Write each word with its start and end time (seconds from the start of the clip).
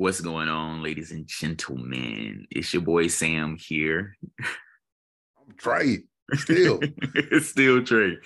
What's 0.00 0.22
going 0.22 0.48
on, 0.48 0.82
ladies 0.82 1.10
and 1.10 1.26
gentlemen? 1.26 2.46
It's 2.50 2.72
your 2.72 2.80
boy 2.80 3.08
Sam 3.08 3.58
here. 3.60 4.16
I'm 4.40 5.54
Trey. 5.58 5.98
Still. 6.32 6.80
it's 7.14 7.50
still 7.50 7.84
Trey. 7.84 8.16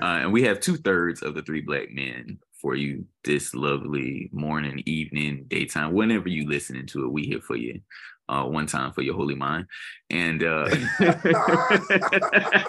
Uh, 0.00 0.04
and 0.22 0.32
we 0.32 0.44
have 0.44 0.60
two 0.60 0.76
thirds 0.76 1.22
of 1.22 1.34
the 1.34 1.42
three 1.42 1.60
black 1.60 1.90
men 1.90 2.38
for 2.62 2.76
you 2.76 3.04
this 3.24 3.52
lovely 3.52 4.30
morning, 4.32 4.80
evening, 4.86 5.46
daytime, 5.48 5.92
whenever 5.92 6.28
you 6.28 6.48
listening 6.48 6.86
to 6.86 7.06
it. 7.06 7.10
We 7.10 7.24
here 7.24 7.40
for 7.40 7.56
you. 7.56 7.80
Uh, 8.28 8.44
one 8.44 8.66
time 8.66 8.92
for 8.92 9.02
your 9.02 9.16
holy 9.16 9.34
mind. 9.34 9.66
And 10.10 10.44
uh 10.44 10.72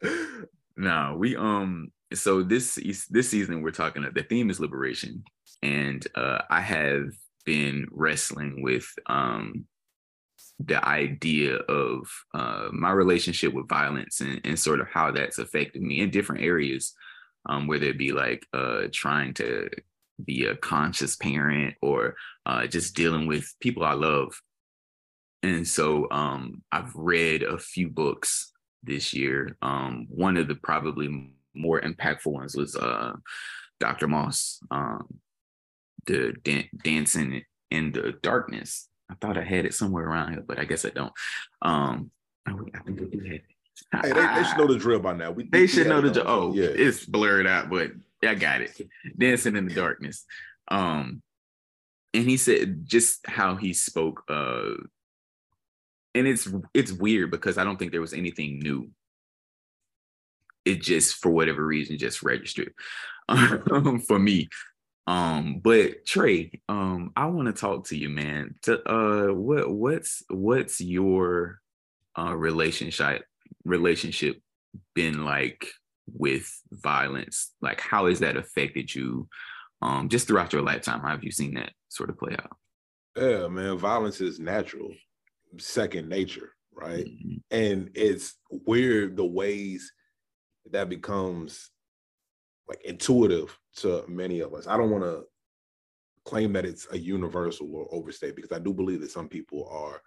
no, 0.76 1.16
we 1.18 1.34
um 1.34 1.90
so 2.14 2.44
this 2.44 2.78
this 3.10 3.28
season 3.28 3.62
we're 3.62 3.72
talking 3.72 4.06
the 4.14 4.22
theme 4.22 4.48
is 4.48 4.60
liberation. 4.60 5.24
And 5.62 6.06
uh 6.14 6.42
I 6.50 6.60
have 6.60 7.12
been 7.44 7.86
wrestling 7.90 8.62
with 8.62 8.86
um 9.06 9.66
the 10.58 10.86
idea 10.86 11.56
of 11.56 12.06
uh, 12.34 12.68
my 12.70 12.90
relationship 12.90 13.52
with 13.54 13.68
violence 13.68 14.20
and, 14.20 14.40
and, 14.44 14.58
sort 14.58 14.80
of 14.80 14.88
how 14.88 15.10
that's 15.10 15.38
affected 15.38 15.80
me 15.80 16.00
in 16.00 16.10
different 16.10 16.42
areas, 16.42 16.92
um, 17.46 17.66
whether 17.66 17.86
it 17.86 17.98
be 17.98 18.12
like 18.12 18.46
uh, 18.52 18.82
trying 18.92 19.32
to 19.32 19.70
be 20.22 20.44
a 20.44 20.56
conscious 20.56 21.16
parent 21.16 21.74
or 21.80 22.14
uh, 22.44 22.66
just 22.66 22.94
dealing 22.94 23.26
with 23.26 23.54
people 23.60 23.84
I 23.84 23.94
love. 23.94 24.38
And 25.42 25.66
so 25.66 26.08
um, 26.10 26.62
I've 26.70 26.94
read 26.94 27.42
a 27.42 27.56
few 27.56 27.88
books 27.88 28.52
this 28.82 29.14
year. 29.14 29.56
Um, 29.62 30.06
one 30.10 30.36
of 30.36 30.48
the 30.48 30.56
probably 30.56 31.32
more 31.54 31.80
impactful 31.80 32.30
ones 32.30 32.54
was 32.54 32.76
uh, 32.76 33.14
Dr. 33.78 34.08
Moss, 34.08 34.60
um, 34.70 35.06
the 36.06 36.34
Dan- 36.42 36.68
Dancing 36.82 37.42
in 37.70 37.92
the 37.92 38.14
Darkness 38.22 38.88
I 39.10 39.14
thought 39.20 39.36
I 39.36 39.42
had 39.42 39.66
it 39.66 39.74
somewhere 39.74 40.06
around 40.06 40.32
here, 40.32 40.44
but 40.46 40.58
I 40.58 40.64
guess 40.64 40.84
I 40.84 40.90
don't. 40.90 41.12
Um, 41.62 42.10
I, 42.46 42.52
think 42.52 42.70
I 42.74 42.90
do 42.90 43.20
have 43.24 43.32
it. 43.32 43.42
Hey, 43.92 44.12
they, 44.12 44.12
they, 44.12 44.44
should 44.44 44.58
know 44.58 44.66
the 44.66 44.78
drill 44.78 45.00
by 45.00 45.14
now. 45.14 45.30
We, 45.32 45.48
they 45.48 45.62
we 45.62 45.66
should 45.66 45.88
know 45.88 46.00
the 46.00 46.10
drill. 46.10 46.28
Oh, 46.28 46.54
yeah, 46.54 46.66
it's 46.66 47.04
blurred 47.04 47.46
out, 47.46 47.70
but 47.70 47.90
I 48.22 48.34
got 48.34 48.60
it. 48.60 48.80
Dancing 49.18 49.56
in 49.56 49.66
the 49.66 49.74
darkness. 49.74 50.24
Um, 50.68 51.22
and 52.14 52.28
he 52.28 52.36
said 52.36 52.86
just 52.86 53.26
how 53.26 53.56
he 53.56 53.72
spoke. 53.72 54.22
Uh, 54.28 54.74
and 56.14 56.26
it's 56.26 56.48
it's 56.74 56.92
weird 56.92 57.30
because 57.30 57.58
I 57.58 57.64
don't 57.64 57.78
think 57.78 57.90
there 57.90 58.00
was 58.00 58.12
anything 58.12 58.60
new. 58.60 58.90
It 60.64 60.82
just 60.82 61.16
for 61.16 61.30
whatever 61.30 61.66
reason 61.66 61.98
just 61.98 62.22
registered 62.22 62.74
um, 63.28 64.00
for 64.06 64.18
me. 64.18 64.48
Um, 65.10 65.58
but 65.58 66.06
Trey, 66.06 66.60
um, 66.68 67.12
I 67.16 67.26
want 67.26 67.48
to 67.48 67.52
talk 67.52 67.86
to 67.88 67.96
you, 67.96 68.08
man. 68.08 68.54
To 68.62 68.88
uh, 68.88 69.34
what 69.34 69.68
what's 69.68 70.22
what's 70.30 70.80
your 70.80 71.58
uh 72.16 72.36
relationship 72.36 73.24
relationship 73.64 74.40
been 74.94 75.24
like 75.24 75.66
with 76.06 76.48
violence? 76.70 77.50
Like, 77.60 77.80
how 77.80 78.06
has 78.06 78.20
that 78.20 78.36
affected 78.36 78.94
you? 78.94 79.28
Um, 79.82 80.08
just 80.08 80.28
throughout 80.28 80.52
your 80.52 80.62
lifetime, 80.62 81.00
how 81.00 81.08
have 81.08 81.24
you 81.24 81.32
seen 81.32 81.54
that 81.54 81.72
sort 81.88 82.10
of 82.10 82.18
play 82.18 82.36
out? 82.38 82.56
Yeah, 83.16 83.48
man, 83.48 83.78
violence 83.78 84.20
is 84.20 84.38
natural, 84.38 84.92
second 85.58 86.08
nature, 86.08 86.52
right? 86.72 87.04
Mm-hmm. 87.06 87.36
And 87.50 87.90
it's 87.94 88.36
weird 88.48 89.16
the 89.16 89.24
ways 89.24 89.92
that 90.70 90.88
becomes 90.88 91.70
like 92.70 92.82
intuitive 92.84 93.58
to 93.74 94.04
many 94.06 94.38
of 94.40 94.54
us. 94.54 94.68
I 94.68 94.76
don't 94.76 94.90
want 94.90 95.02
to 95.02 95.24
claim 96.24 96.52
that 96.52 96.64
it's 96.64 96.86
a 96.92 96.98
universal 96.98 97.74
or 97.74 97.92
overstate 97.92 98.36
because 98.36 98.52
I 98.52 98.60
do 98.60 98.72
believe 98.72 99.00
that 99.00 99.10
some 99.10 99.28
people 99.28 99.68
are 99.68 100.00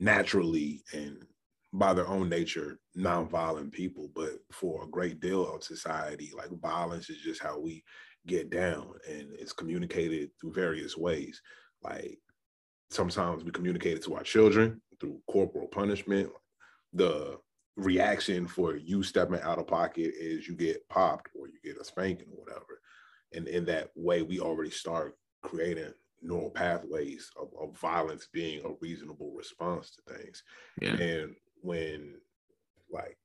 naturally 0.00 0.82
and 0.92 1.24
by 1.72 1.94
their 1.94 2.08
own 2.08 2.28
nature 2.28 2.80
nonviolent 2.98 3.70
people, 3.70 4.10
but 4.16 4.30
for 4.50 4.82
a 4.82 4.88
great 4.88 5.20
deal 5.20 5.46
of 5.46 5.62
society, 5.62 6.32
like 6.36 6.50
violence 6.60 7.08
is 7.08 7.18
just 7.18 7.40
how 7.40 7.58
we 7.60 7.84
get 8.26 8.50
down 8.50 8.92
and 9.08 9.28
it's 9.38 9.52
communicated 9.52 10.30
through 10.40 10.52
various 10.52 10.96
ways. 10.96 11.40
Like 11.82 12.18
sometimes 12.90 13.44
we 13.44 13.52
communicate 13.52 13.96
it 13.96 14.04
to 14.04 14.14
our 14.14 14.24
children 14.24 14.82
through 15.00 15.20
corporal 15.30 15.68
punishment. 15.68 16.30
The 16.94 17.38
reaction 17.76 18.46
for 18.46 18.76
you 18.76 19.02
stepping 19.02 19.40
out 19.40 19.58
of 19.58 19.66
pocket 19.66 20.12
is 20.18 20.46
you 20.46 20.54
get 20.54 20.88
popped 20.88 21.30
or 21.38 21.48
you 21.48 21.54
get 21.64 21.80
a 21.80 21.84
spanking 21.84 22.28
or 22.30 22.44
whatever. 22.44 22.80
And 23.32 23.48
in 23.48 23.64
that 23.66 23.90
way, 23.96 24.22
we 24.22 24.38
already 24.38 24.70
start 24.70 25.16
creating 25.42 25.92
neural 26.22 26.50
pathways 26.50 27.30
of, 27.40 27.48
of 27.60 27.78
violence 27.78 28.28
being 28.32 28.64
a 28.64 28.70
reasonable 28.80 29.32
response 29.36 29.90
to 29.96 30.14
things. 30.14 30.42
Yeah. 30.80 30.94
And 30.94 31.34
when 31.62 32.14
like 32.90 33.18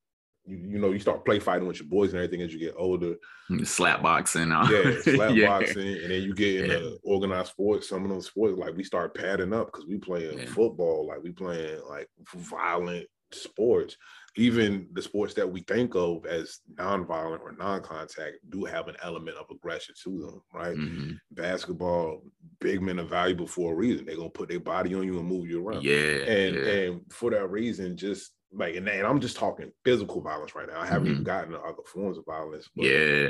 you, 0.46 0.58
you 0.58 0.80
know, 0.80 0.92
you 0.92 1.00
start 1.00 1.26
play 1.26 1.40
fighting 1.40 1.68
with 1.68 1.80
your 1.80 1.88
boys 1.88 2.12
and 2.12 2.18
everything 2.18 2.42
as 2.42 2.52
you 2.52 2.60
get 2.60 2.74
older. 2.76 3.16
Slap 3.64 4.02
boxing. 4.02 4.52
Uh, 4.52 4.68
yeah, 4.70 5.02
slap 5.02 5.36
yeah. 5.36 5.48
boxing. 5.48 5.88
And 5.88 6.12
then 6.12 6.24
you 6.24 6.34
get 6.34 6.66
into 6.66 6.80
yeah. 6.80 6.96
organized 7.04 7.52
sports. 7.52 7.88
Some 7.88 8.04
of 8.04 8.10
those 8.10 8.26
sports, 8.26 8.58
like 8.58 8.76
we 8.76 8.84
start 8.84 9.16
padding 9.16 9.54
up 9.54 9.68
because 9.68 9.86
we 9.86 9.98
playing 9.98 10.40
yeah. 10.40 10.46
football, 10.46 11.08
like 11.08 11.22
we 11.22 11.32
playing 11.32 11.82
like 11.88 12.10
violent 12.36 13.08
sports 13.32 13.98
even 14.36 14.88
the 14.94 15.02
sports 15.02 15.34
that 15.34 15.52
we 15.52 15.62
think 15.62 15.96
of 15.96 16.26
as 16.26 16.60
non-violent 16.78 17.42
or 17.42 17.54
non-contact 17.54 18.38
do 18.50 18.64
have 18.64 18.88
an 18.88 18.96
element 19.04 19.38
of 19.38 19.46
aggression 19.50 19.94
to 20.04 20.10
them, 20.22 20.42
right? 20.54 20.78
Mm-hmm. 20.78 21.12
Basketball, 21.32 22.22
big 22.62 22.82
men 22.82 23.00
are 23.00 23.06
valuable 23.06 23.48
for 23.48 23.74
a 23.74 23.76
reason. 23.76 24.06
They're 24.06 24.16
gonna 24.16 24.30
put 24.30 24.50
their 24.50 24.60
body 24.60 24.94
on 24.94 25.04
you 25.04 25.20
and 25.20 25.28
move 25.28 25.50
you 25.50 25.66
around. 25.66 25.84
Yeah. 25.84 25.96
And 25.96 26.56
yeah. 26.56 26.72
and 26.72 27.02
for 27.12 27.32
that 27.32 27.50
reason, 27.50 27.98
just 27.98 28.32
like 28.54 28.76
and, 28.76 28.88
and, 28.88 29.06
I'm 29.06 29.20
just 29.20 29.36
talking 29.36 29.72
physical 29.84 30.22
violence 30.22 30.56
right 30.56 30.68
now. 30.68 30.80
I 30.80 30.86
haven't 30.86 31.04
mm-hmm. 31.04 31.12
even 31.12 31.24
gotten 31.24 31.52
to 31.52 31.60
other 31.60 31.84
forms 31.86 32.18
of 32.18 32.26
violence. 32.26 32.70
But, 32.76 32.86
yeah. 32.86 33.30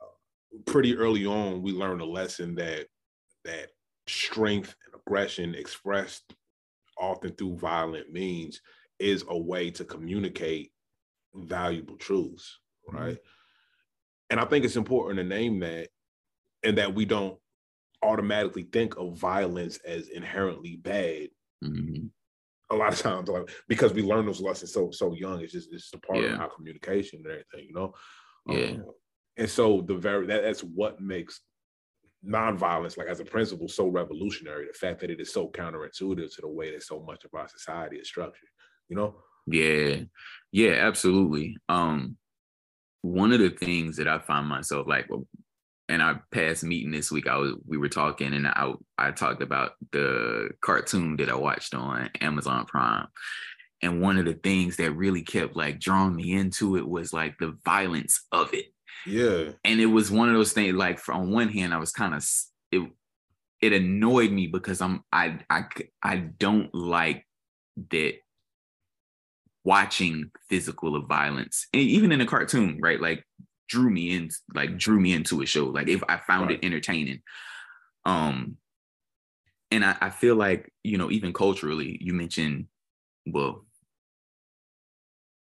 Uh, 0.00 0.58
pretty 0.66 0.96
early 0.96 1.26
on, 1.26 1.62
we 1.62 1.72
learned 1.72 2.00
a 2.00 2.06
lesson 2.06 2.54
that 2.56 2.86
that 3.44 3.70
strength 4.06 4.74
and 4.86 5.00
aggression 5.00 5.54
expressed 5.54 6.34
often 6.96 7.32
through 7.32 7.56
violent 7.56 8.12
means 8.12 8.60
is 8.98 9.24
a 9.28 9.38
way 9.38 9.70
to 9.70 9.84
communicate 9.84 10.72
valuable 11.34 11.96
truths, 11.96 12.58
mm-hmm. 12.88 12.96
right? 12.96 13.14
Mm-hmm. 13.14 14.30
And 14.30 14.40
I 14.40 14.44
think 14.44 14.64
it's 14.64 14.76
important 14.76 15.18
to 15.18 15.24
name 15.24 15.60
that 15.60 15.88
and 16.62 16.76
that 16.78 16.94
we 16.94 17.04
don't 17.04 17.38
automatically 18.02 18.64
think 18.72 18.96
of 18.96 19.18
violence 19.18 19.78
as 19.86 20.08
inherently 20.08 20.76
bad. 20.76 21.28
Mm-hmm. 21.64 22.06
A 22.70 22.76
lot 22.76 22.92
of 22.92 22.98
times, 23.00 23.28
like, 23.28 23.48
because 23.68 23.92
we 23.92 24.02
learn 24.02 24.26
those 24.26 24.40
lessons 24.40 24.72
so 24.72 24.90
so 24.90 25.14
young, 25.14 25.40
it's 25.40 25.52
just 25.52 25.72
it's 25.72 25.92
a 25.94 25.98
part 25.98 26.20
yeah. 26.20 26.34
of 26.34 26.40
our 26.40 26.50
communication 26.50 27.20
and 27.24 27.26
everything, 27.26 27.68
you 27.68 27.74
know. 27.74 27.94
Yeah. 28.46 28.66
Um, 28.66 28.84
and 29.36 29.48
so 29.48 29.82
the 29.82 29.94
very 29.94 30.26
that, 30.26 30.42
that's 30.42 30.62
what 30.62 31.00
makes 31.00 31.40
nonviolence, 32.26 32.98
like 32.98 33.06
as 33.06 33.20
a 33.20 33.24
principle, 33.24 33.68
so 33.68 33.86
revolutionary. 33.86 34.66
The 34.66 34.78
fact 34.78 35.00
that 35.00 35.10
it 35.10 35.20
is 35.20 35.32
so 35.32 35.48
counterintuitive 35.48 36.34
to 36.34 36.40
the 36.40 36.48
way 36.48 36.72
that 36.72 36.82
so 36.82 37.00
much 37.00 37.24
of 37.24 37.32
our 37.34 37.48
society 37.48 37.96
is 37.96 38.08
structured 38.08 38.48
you 38.88 38.96
know? 38.96 39.14
Yeah. 39.46 40.00
Yeah, 40.52 40.72
absolutely. 40.72 41.56
Um, 41.68 42.16
one 43.02 43.32
of 43.32 43.40
the 43.40 43.50
things 43.50 43.96
that 43.96 44.08
I 44.08 44.18
find 44.18 44.46
myself 44.46 44.86
like, 44.88 45.08
and 45.88 46.02
our 46.02 46.22
past 46.30 46.64
meeting 46.64 46.90
this 46.90 47.10
week, 47.10 47.26
I 47.26 47.36
was 47.36 47.54
we 47.66 47.78
were 47.78 47.88
talking, 47.88 48.34
and 48.34 48.46
I 48.46 48.72
I 48.98 49.10
talked 49.10 49.42
about 49.42 49.72
the 49.92 50.50
cartoon 50.60 51.16
that 51.16 51.30
I 51.30 51.34
watched 51.34 51.74
on 51.74 52.10
Amazon 52.20 52.66
Prime, 52.66 53.06
and 53.82 54.02
one 54.02 54.18
of 54.18 54.26
the 54.26 54.34
things 54.34 54.76
that 54.76 54.92
really 54.92 55.22
kept 55.22 55.56
like 55.56 55.80
drawing 55.80 56.16
me 56.16 56.32
into 56.32 56.76
it 56.76 56.86
was 56.86 57.12
like 57.12 57.38
the 57.38 57.56
violence 57.64 58.26
of 58.32 58.52
it. 58.52 58.66
Yeah, 59.06 59.52
and 59.64 59.80
it 59.80 59.86
was 59.86 60.10
one 60.10 60.28
of 60.28 60.34
those 60.34 60.52
things. 60.52 60.74
Like, 60.74 60.98
for, 60.98 61.14
on 61.14 61.30
one 61.30 61.48
hand, 61.48 61.72
I 61.72 61.78
was 61.78 61.92
kind 61.92 62.14
of 62.14 62.26
it. 62.70 62.90
It 63.60 63.72
annoyed 63.72 64.30
me 64.30 64.46
because 64.46 64.80
I'm 64.82 65.02
I 65.12 65.40
I 65.48 65.64
I 66.02 66.16
don't 66.16 66.74
like 66.74 67.26
that 67.90 68.14
watching 69.64 70.30
physical 70.48 71.00
violence, 71.02 71.66
and 71.72 71.82
even 71.82 72.12
in 72.12 72.20
a 72.20 72.26
cartoon, 72.26 72.78
right? 72.80 73.00
Like 73.00 73.24
drew 73.68 73.90
me 73.90 74.16
in, 74.16 74.30
like 74.54 74.76
drew 74.76 74.98
me 75.00 75.12
into 75.12 75.42
a 75.42 75.46
show. 75.46 75.66
Like 75.66 75.88
if 75.88 76.02
I 76.08 76.16
found 76.18 76.48
right. 76.48 76.58
it 76.62 76.66
entertaining. 76.66 77.22
Um, 78.04 78.56
and 79.70 79.84
I, 79.84 79.96
I 80.00 80.10
feel 80.10 80.34
like 80.34 80.72
you 80.82 80.98
know, 80.98 81.10
even 81.10 81.32
culturally, 81.32 81.98
you 82.00 82.14
mentioned, 82.14 82.66
well, 83.26 83.64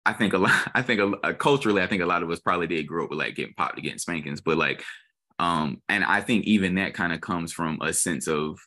I 0.05 0.13
think 0.13 0.33
a 0.33 0.37
lot. 0.37 0.71
I 0.73 0.81
think 0.81 0.99
a, 0.99 1.29
a, 1.29 1.33
culturally, 1.33 1.81
I 1.81 1.87
think 1.87 2.01
a 2.01 2.07
lot 2.07 2.23
of 2.23 2.31
us 2.31 2.39
probably 2.39 2.67
did 2.67 2.87
grow 2.87 3.05
up 3.05 3.11
with 3.11 3.19
like 3.19 3.35
getting 3.35 3.53
popped, 3.53 3.81
getting 3.81 3.99
spankings, 3.99 4.41
but 4.41 4.57
like, 4.57 4.83
um, 5.37 5.81
and 5.87 6.03
I 6.03 6.21
think 6.21 6.45
even 6.45 6.75
that 6.75 6.93
kind 6.93 7.13
of 7.13 7.21
comes 7.21 7.53
from 7.53 7.79
a 7.81 7.93
sense 7.93 8.27
of 8.27 8.59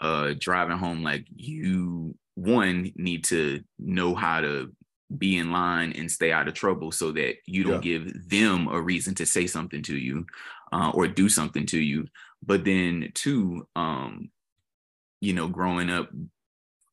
uh 0.00 0.32
driving 0.38 0.78
home 0.78 1.02
like 1.02 1.26
you 1.34 2.14
one 2.38 2.92
need 2.94 3.24
to 3.24 3.62
know 3.78 4.14
how 4.14 4.40
to 4.40 4.72
be 5.16 5.38
in 5.38 5.50
line 5.50 5.92
and 5.92 6.10
stay 6.10 6.30
out 6.30 6.46
of 6.46 6.54
trouble 6.54 6.92
so 6.92 7.10
that 7.12 7.36
you 7.46 7.64
don't 7.64 7.84
yeah. 7.84 7.98
give 7.98 8.28
them 8.28 8.68
a 8.68 8.80
reason 8.80 9.14
to 9.14 9.26
say 9.26 9.46
something 9.46 9.82
to 9.82 9.96
you 9.96 10.26
uh, 10.72 10.90
or 10.94 11.08
do 11.08 11.28
something 11.28 11.66
to 11.66 11.78
you 11.78 12.06
but 12.44 12.64
then 12.64 13.10
two 13.14 13.66
um 13.74 14.30
you 15.20 15.32
know 15.32 15.48
growing 15.48 15.88
up 15.88 16.10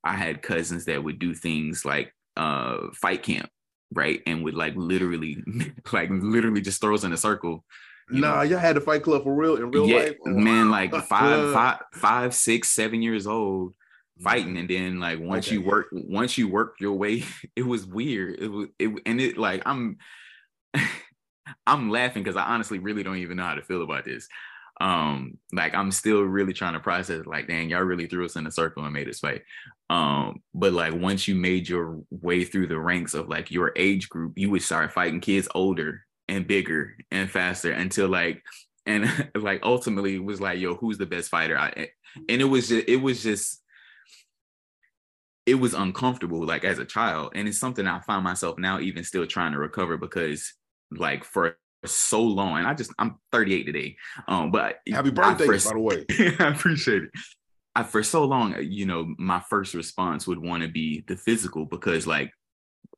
i 0.03 0.13
had 0.13 0.41
cousins 0.41 0.85
that 0.85 1.03
would 1.03 1.19
do 1.19 1.35
things 1.35 1.83
like 1.83 2.13
uh 2.37 2.77
fight 2.93 3.21
camp 3.21 3.49
right 3.93 4.21
and 4.25 4.43
would 4.43 4.55
like 4.55 4.73
literally 4.77 5.37
like 5.91 6.09
literally 6.09 6.61
just 6.61 6.79
throw 6.79 6.95
us 6.95 7.03
in 7.03 7.13
a 7.13 7.17
circle 7.17 7.65
nah, 8.09 8.35
know? 8.35 8.41
y'all 8.43 8.59
had 8.59 8.77
a 8.77 8.81
fight 8.81 9.03
club 9.03 9.23
for 9.23 9.33
real 9.35 9.57
in 9.57 9.71
real 9.71 9.87
yeah, 9.87 9.97
life. 9.97 10.15
Man, 10.25 10.69
like 10.69 10.91
five, 11.07 11.53
five, 11.53 11.79
five, 11.93 12.35
six, 12.35 12.69
seven 12.69 13.01
years 13.01 13.27
old, 13.27 13.73
fighting 14.21 14.49
mm-hmm. 14.49 14.57
and 14.57 14.69
then 14.69 14.99
like 14.99 15.19
once 15.19 15.47
okay. 15.47 15.55
you 15.55 15.61
work 15.61 15.87
once 15.91 16.37
you 16.37 16.47
work 16.47 16.75
your 16.79 16.93
way 16.93 17.23
it 17.55 17.63
was 17.63 17.85
weird 17.85 18.39
it 18.39 18.47
was 18.47 18.67
it 18.79 18.89
and 19.05 19.19
it 19.19 19.37
like 19.37 19.61
i'm 19.65 19.97
i'm 21.67 21.89
laughing 21.89 22.23
because 22.23 22.37
i 22.37 22.43
honestly 22.43 22.79
really 22.79 23.03
don't 23.03 23.17
even 23.17 23.37
know 23.37 23.43
how 23.43 23.55
to 23.55 23.61
feel 23.61 23.83
about 23.83 24.05
this 24.05 24.27
um 24.81 25.37
like 25.53 25.73
i'm 25.73 25.91
still 25.91 26.21
really 26.21 26.53
trying 26.53 26.73
to 26.73 26.79
process 26.79 27.25
like 27.25 27.47
dang 27.47 27.69
y'all 27.69 27.81
really 27.81 28.07
threw 28.07 28.25
us 28.25 28.35
in 28.35 28.47
a 28.47 28.51
circle 28.51 28.83
and 28.83 28.93
made 28.93 29.07
us 29.07 29.19
fight 29.19 29.41
um 29.89 30.41
but 30.53 30.73
like 30.73 30.93
once 30.93 31.27
you 31.27 31.35
made 31.35 31.67
your 31.67 32.01
way 32.09 32.43
through 32.43 32.67
the 32.67 32.79
ranks 32.79 33.13
of 33.13 33.29
like 33.29 33.51
your 33.51 33.71
age 33.75 34.09
group 34.09 34.33
you 34.35 34.49
would 34.49 34.61
start 34.61 34.91
fighting 34.91 35.21
kids 35.21 35.47
older 35.55 36.01
and 36.27 36.47
bigger 36.47 36.95
and 37.11 37.29
faster 37.29 37.71
until 37.71 38.09
like 38.09 38.43
and 38.85 39.29
like 39.35 39.61
ultimately 39.63 40.19
was 40.19 40.41
like 40.41 40.59
yo 40.59 40.75
who's 40.75 40.97
the 40.97 41.05
best 41.05 41.29
fighter 41.29 41.57
I, 41.57 41.89
and 42.29 42.41
it 42.41 42.45
was 42.45 42.67
just 42.67 42.87
it 42.87 42.97
was 42.97 43.23
just 43.23 43.61
it 45.45 45.55
was 45.55 45.73
uncomfortable 45.73 46.43
like 46.43 46.63
as 46.63 46.79
a 46.79 46.85
child 46.85 47.31
and 47.35 47.47
it's 47.47 47.59
something 47.59 47.87
i 47.87 47.99
find 48.01 48.23
myself 48.23 48.57
now 48.57 48.79
even 48.79 49.03
still 49.03 49.25
trying 49.25 49.51
to 49.51 49.59
recover 49.59 49.97
because 49.97 50.53
like 50.91 51.23
for 51.23 51.57
so 51.85 52.21
long 52.21 52.57
and 52.57 52.67
i 52.67 52.73
just 52.73 52.91
i'm 52.97 53.15
38 53.31 53.63
today 53.63 53.95
um 54.27 54.51
but 54.51 54.77
happy 54.91 55.11
birthday 55.11 55.45
by 55.45 55.57
the 55.57 55.79
way. 55.79 56.05
I 56.39 56.47
appreciate 56.47 57.03
it. 57.03 57.09
I, 57.75 57.83
for 57.83 58.01
so 58.01 58.25
long 58.25 58.55
you 58.61 58.85
know 58.85 59.13
my 59.19 59.39
first 59.49 59.73
response 59.73 60.25
would 60.25 60.39
want 60.39 60.63
to 60.63 60.69
be 60.69 61.03
the 61.07 61.15
physical 61.15 61.65
because 61.65 62.07
like 62.07 62.31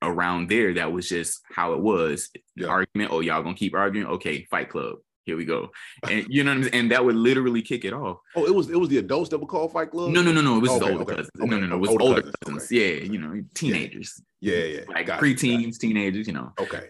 around 0.01 0.49
there 0.49 0.75
that 0.75 0.91
was 0.91 1.09
just 1.09 1.41
how 1.51 1.73
it 1.73 1.81
was. 1.81 2.29
Yeah. 2.55 2.67
argument 2.67 3.11
oh 3.11 3.19
y'all 3.19 3.43
gonna 3.43 3.55
keep 3.55 3.75
arguing? 3.75 4.07
Okay 4.07 4.45
fight 4.45 4.69
club 4.69 4.97
here 5.27 5.37
we 5.37 5.45
go. 5.45 5.69
And 6.09 6.25
you 6.29 6.43
know 6.43 6.51
what 6.51 6.57
I'm 6.57 6.63
saying? 6.63 6.75
And 6.75 6.91
that 6.91 7.03
would 7.05 7.15
literally 7.15 7.61
kick 7.61 7.85
it 7.85 7.93
off. 7.93 8.17
Oh, 8.35 8.45
it 8.45 8.55
was 8.55 8.69
it 8.69 8.77
was 8.77 8.89
the 8.89 8.97
adults 8.97 9.29
that 9.29 9.37
would 9.37 9.49
call 9.49 9.67
Fight 9.67 9.91
Club? 9.91 10.11
No, 10.11 10.23
no, 10.23 10.31
no, 10.31 10.41
no. 10.41 10.57
It 10.57 10.61
was 10.61 10.71
okay, 10.71 10.91
older 10.91 11.03
okay, 11.03 11.15
cousins. 11.17 11.39
Okay, 11.39 11.49
no, 11.49 11.59
no, 11.59 11.67
no. 11.67 11.75
It 11.75 11.79
was 11.79 11.89
older, 11.89 12.03
older 12.03 12.21
cousins. 12.21 12.35
cousins. 12.43 12.71
Yeah, 12.71 13.11
you 13.11 13.19
know, 13.19 13.43
teenagers. 13.53 14.19
Yeah, 14.39 14.55
yeah. 14.55 14.63
yeah. 14.65 14.81
Like 14.87 15.05
got 15.05 15.19
preteens, 15.19 15.75
it, 15.75 15.79
teenagers, 15.81 16.25
you 16.25 16.33
know. 16.33 16.53
Okay. 16.59 16.89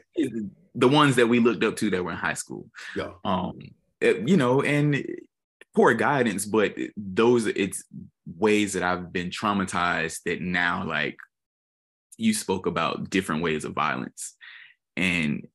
The 0.75 0.87
ones 0.87 1.15
that 1.15 1.27
we 1.27 1.39
looked 1.39 1.63
up 1.63 1.75
to 1.77 1.89
that 1.89 2.03
were 2.03 2.11
in 2.11 2.17
high 2.17 2.35
school. 2.35 2.69
Yeah. 2.95 3.13
Um, 3.25 3.57
it, 3.99 4.29
you 4.29 4.37
know, 4.37 4.61
and 4.61 5.03
poor 5.75 5.95
guidance, 5.95 6.45
but 6.45 6.75
those 6.95 7.47
it's 7.47 7.83
ways 8.37 8.73
that 8.73 8.83
I've 8.83 9.11
been 9.11 9.31
traumatized 9.31 10.19
that 10.25 10.41
now 10.41 10.85
like 10.85 11.17
you 12.17 12.33
spoke 12.33 12.67
about 12.67 13.09
different 13.09 13.41
ways 13.41 13.65
of 13.65 13.73
violence. 13.73 14.35
And 14.95 15.47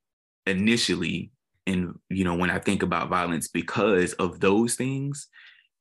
initially 0.46 1.30
and 1.66 1.98
you 2.08 2.24
know 2.24 2.34
when 2.34 2.50
i 2.50 2.58
think 2.58 2.82
about 2.82 3.08
violence 3.08 3.48
because 3.48 4.12
of 4.14 4.40
those 4.40 4.74
things 4.74 5.28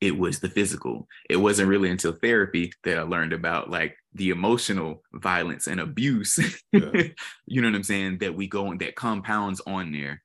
it 0.02 0.18
was 0.18 0.40
the 0.40 0.50
physical. 0.50 1.08
It 1.30 1.38
wasn't 1.38 1.70
really 1.70 1.90
until 1.92 2.12
therapy 2.12 2.74
that 2.84 2.98
i 2.98 3.04
learned 3.04 3.34
about 3.34 3.70
like 3.70 3.96
the 4.14 4.32
emotional 4.32 5.04
violence 5.14 5.68
and 5.68 5.80
abuse. 5.80 6.40
Yeah. 6.74 7.04
you 7.46 7.62
know 7.62 7.68
what 7.68 7.76
i'm 7.76 7.84
saying? 7.84 8.18
That 8.20 8.36
we 8.36 8.48
go 8.48 8.72
and 8.72 8.80
that 8.82 8.96
compounds 8.96 9.62
on 9.68 9.92
there. 9.92 10.22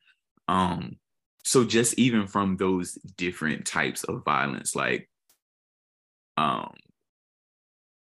Um 0.48 0.96
so 1.44 1.64
just 1.64 1.94
even 1.94 2.26
from 2.26 2.56
those 2.56 2.94
different 3.16 3.66
types 3.66 4.02
of 4.04 4.24
violence 4.24 4.74
like 4.74 5.08
um 6.36 6.72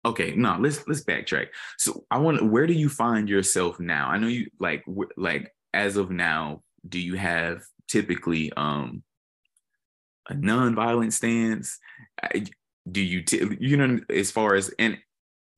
okay 0.05 0.35
no 0.37 0.59
let's 0.61 0.87
let's 0.87 1.05
backtrack. 1.05 1.47
So 1.79 2.05
i 2.11 2.19
want 2.19 2.45
where 2.45 2.67
do 2.67 2.75
you 2.75 2.91
find 2.91 3.29
yourself 3.29 3.81
now? 3.81 4.09
I 4.09 4.19
know 4.19 4.29
you 4.29 4.51
like 4.61 4.85
like 5.17 5.51
as 5.73 5.97
of 5.97 6.11
now 6.11 6.63
do 6.89 6.99
you 6.99 7.15
have 7.15 7.63
typically 7.89 8.53
um 8.57 9.03
a 10.29 10.35
non-violent 10.35 11.13
stance 11.13 11.79
do 12.91 13.01
you 13.01 13.23
t- 13.23 13.57
you 13.61 13.77
know 13.77 14.01
as 14.11 14.31
far 14.31 14.55
as 14.55 14.73
and 14.79 14.99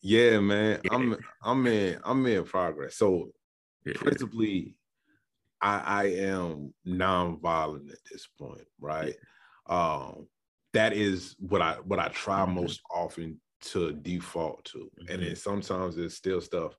yeah 0.02 0.38
man 0.38 0.80
yeah. 0.84 0.94
i'm 0.94 1.16
i'm 1.42 1.66
in 1.66 1.98
i'm 2.04 2.26
in 2.26 2.44
progress 2.44 2.96
so 2.96 3.30
yeah. 3.84 3.94
principally 3.96 4.76
i 5.60 5.78
i 5.78 6.04
am 6.04 6.72
non-violent 6.84 7.90
at 7.90 7.98
this 8.10 8.28
point 8.38 8.66
right 8.80 9.14
yeah. 9.68 10.02
um 10.02 10.26
that 10.72 10.92
is 10.92 11.34
what 11.38 11.62
i 11.62 11.74
what 11.84 11.98
i 11.98 12.08
try 12.08 12.40
mm-hmm. 12.40 12.54
most 12.54 12.80
often 12.94 13.40
to 13.60 13.92
default 13.92 14.64
to 14.64 14.78
mm-hmm. 14.78 15.12
and 15.12 15.22
then 15.22 15.36
sometimes 15.36 15.96
there's 15.96 16.14
still 16.14 16.40
stuff 16.40 16.76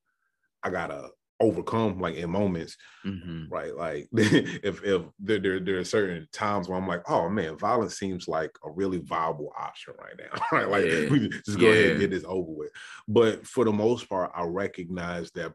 i 0.63 0.69
gotta 0.69 1.09
overcome 1.39 1.99
like 1.99 2.15
in 2.15 2.29
moments 2.29 2.77
mm-hmm. 3.05 3.43
right 3.49 3.75
like 3.75 4.07
if 4.13 4.83
if 4.83 5.03
there, 5.19 5.39
there, 5.39 5.59
there 5.59 5.77
are 5.77 5.83
certain 5.83 6.27
times 6.31 6.67
where 6.67 6.77
i'm 6.77 6.87
like 6.87 7.07
oh 7.09 7.29
man 7.29 7.57
violence 7.57 7.97
seems 7.97 8.27
like 8.27 8.51
a 8.65 8.71
really 8.71 8.99
viable 8.99 9.51
option 9.57 9.93
right 9.99 10.15
now 10.17 10.41
right 10.51 10.69
like 10.69 10.85
yeah. 10.85 11.07
we 11.11 11.29
just 11.29 11.59
go 11.59 11.67
yeah. 11.67 11.73
ahead 11.73 11.91
and 11.91 11.99
get 11.99 12.11
this 12.11 12.25
over 12.25 12.51
with 12.51 12.71
but 13.07 13.45
for 13.45 13.65
the 13.65 13.71
most 13.71 14.09
part 14.09 14.31
i 14.35 14.43
recognize 14.43 15.29
that 15.31 15.53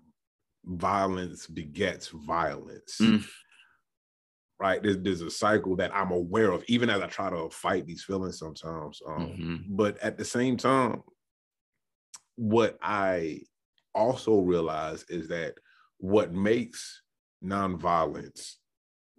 violence 0.65 1.49
begets 1.49 2.09
violence 2.09 2.99
mm. 3.01 3.25
right 4.61 4.85
there's, 4.85 4.99
there's 4.99 5.23
a 5.23 5.31
cycle 5.31 5.75
that 5.75 5.93
i'm 5.93 6.12
aware 6.12 6.53
of 6.53 6.62
even 6.69 6.89
as 6.89 7.01
i 7.01 7.07
try 7.09 7.29
to 7.29 7.51
fight 7.51 7.87
these 7.87 8.05
feelings 8.05 8.39
sometimes 8.39 9.03
um, 9.09 9.27
mm-hmm. 9.27 9.57
but 9.71 9.99
at 9.99 10.17
the 10.17 10.25
same 10.25 10.57
time 10.57 11.03
what 12.37 12.79
i 12.81 13.41
also 13.95 14.39
realize 14.39 15.05
is 15.09 15.29
that 15.29 15.55
what 16.02 16.35
makes 16.35 17.00
nonviolence 17.44 18.56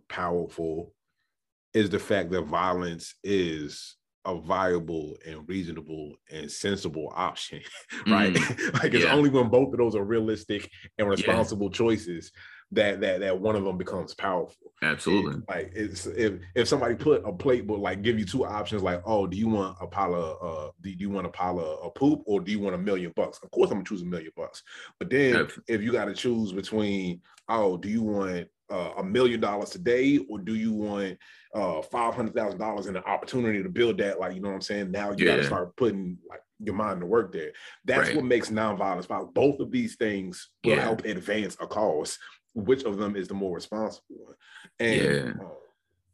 powerful 0.10 0.94
is 1.74 1.90
the 1.90 1.98
fact 1.98 2.30
that 2.30 2.42
violence 2.42 3.16
is 3.24 3.96
a 4.26 4.38
viable 4.38 5.16
and 5.26 5.48
reasonable 5.48 6.16
and 6.30 6.52
sensible 6.52 7.10
option, 7.16 7.62
right? 8.08 8.34
Mm, 8.34 8.74
like 8.84 8.94
it's 8.94 9.06
yeah. 9.06 9.14
only 9.14 9.30
when 9.30 9.48
both 9.48 9.72
of 9.72 9.78
those 9.78 9.96
are 9.96 10.04
realistic 10.04 10.70
and 10.98 11.08
responsible 11.08 11.70
yeah. 11.72 11.78
choices 11.78 12.34
that 12.74 13.02
that 13.02 13.20
that 13.22 13.40
one 13.40 13.56
of 13.56 13.64
them 13.64 13.78
becomes 13.78 14.14
powerful. 14.14 14.72
Absolutely. 14.82 15.42
Like 15.48 15.72
it's 15.74 16.06
if 16.06 16.34
if 16.56 16.68
somebody 16.68 16.96
put 16.96 17.24
a 17.26 17.32
plate 17.32 17.66
but 17.68 17.80
like 17.80 18.02
give 18.02 18.20
you 18.20 18.26
two 18.26 18.46
options, 18.46 18.84
like, 18.84 19.02
oh, 19.06 19.28
do 19.28 19.38
you 19.38 19.48
want 19.48 19.78
a 19.82 19.88
pile 19.88 20.16
of 20.16 20.38
uh 20.42 20.72
do 20.82 20.90
you 20.90 21.10
want 21.10 21.28
a 21.28 21.30
pile 21.30 21.60
of, 21.60 21.80
of 21.80 21.96
poop 21.96 22.22
or 22.26 22.40
do 22.40 22.52
you 22.52 22.60
want 22.60 22.76
a 22.76 22.80
million 22.80 23.14
bucks? 23.16 23.40
Of 23.42 23.52
course 23.52 23.70
I'm 23.70 23.78
gonna 23.78 23.86
choose 23.86 24.02
a 24.02 24.06
million 24.06 24.32
bucks. 24.36 24.64
But 25.00 25.10
then 25.10 25.36
Absolutely. 25.36 25.76
if 25.76 25.82
you 25.82 25.92
gotta 25.92 26.14
choose 26.14 26.52
between, 26.52 27.22
oh, 27.50 27.78
do 27.78 27.90
you 27.90 28.04
want 28.04 28.48
uh, 28.70 28.92
a 28.98 29.04
million 29.04 29.40
dollars 29.40 29.70
today 29.70 30.20
or 30.30 30.40
do 30.40 30.56
you 30.56 30.74
want 30.74 31.18
uh 31.54 31.82
five 31.84 32.14
hundred 32.14 32.36
thousand 32.36 32.60
dollars 32.60 32.88
and 32.88 32.98
an 32.98 33.04
opportunity 33.06 33.64
to 33.64 33.70
build 33.70 33.98
that? 34.00 34.20
Like, 34.20 34.36
you 34.36 34.42
know 34.42 34.50
what 34.50 34.56
I'm 34.56 34.62
saying? 34.62 34.92
Now 34.92 35.12
you 35.12 35.26
yeah. 35.26 35.36
gotta 35.36 35.46
start 35.46 35.76
putting 35.78 36.18
like 36.30 36.42
your 36.60 36.76
mind 36.76 37.02
to 37.02 37.06
work 37.06 37.32
there. 37.32 37.52
That's 37.86 38.08
right. 38.08 38.16
what 38.16 38.26
makes 38.26 38.50
nonviolence 38.50 39.08
violent. 39.08 39.34
Both 39.34 39.60
of 39.60 39.72
these 39.72 39.96
things 39.96 40.50
will 40.64 40.76
yeah. 40.76 40.82
help 40.82 41.06
advance 41.06 41.58
a 41.60 41.68
cause 41.68 42.18
which 42.54 42.84
of 42.84 42.98
them 42.98 43.16
is 43.16 43.28
the 43.28 43.34
more 43.34 43.56
responsible 43.56 44.04
one. 44.10 44.36
And 44.80 45.40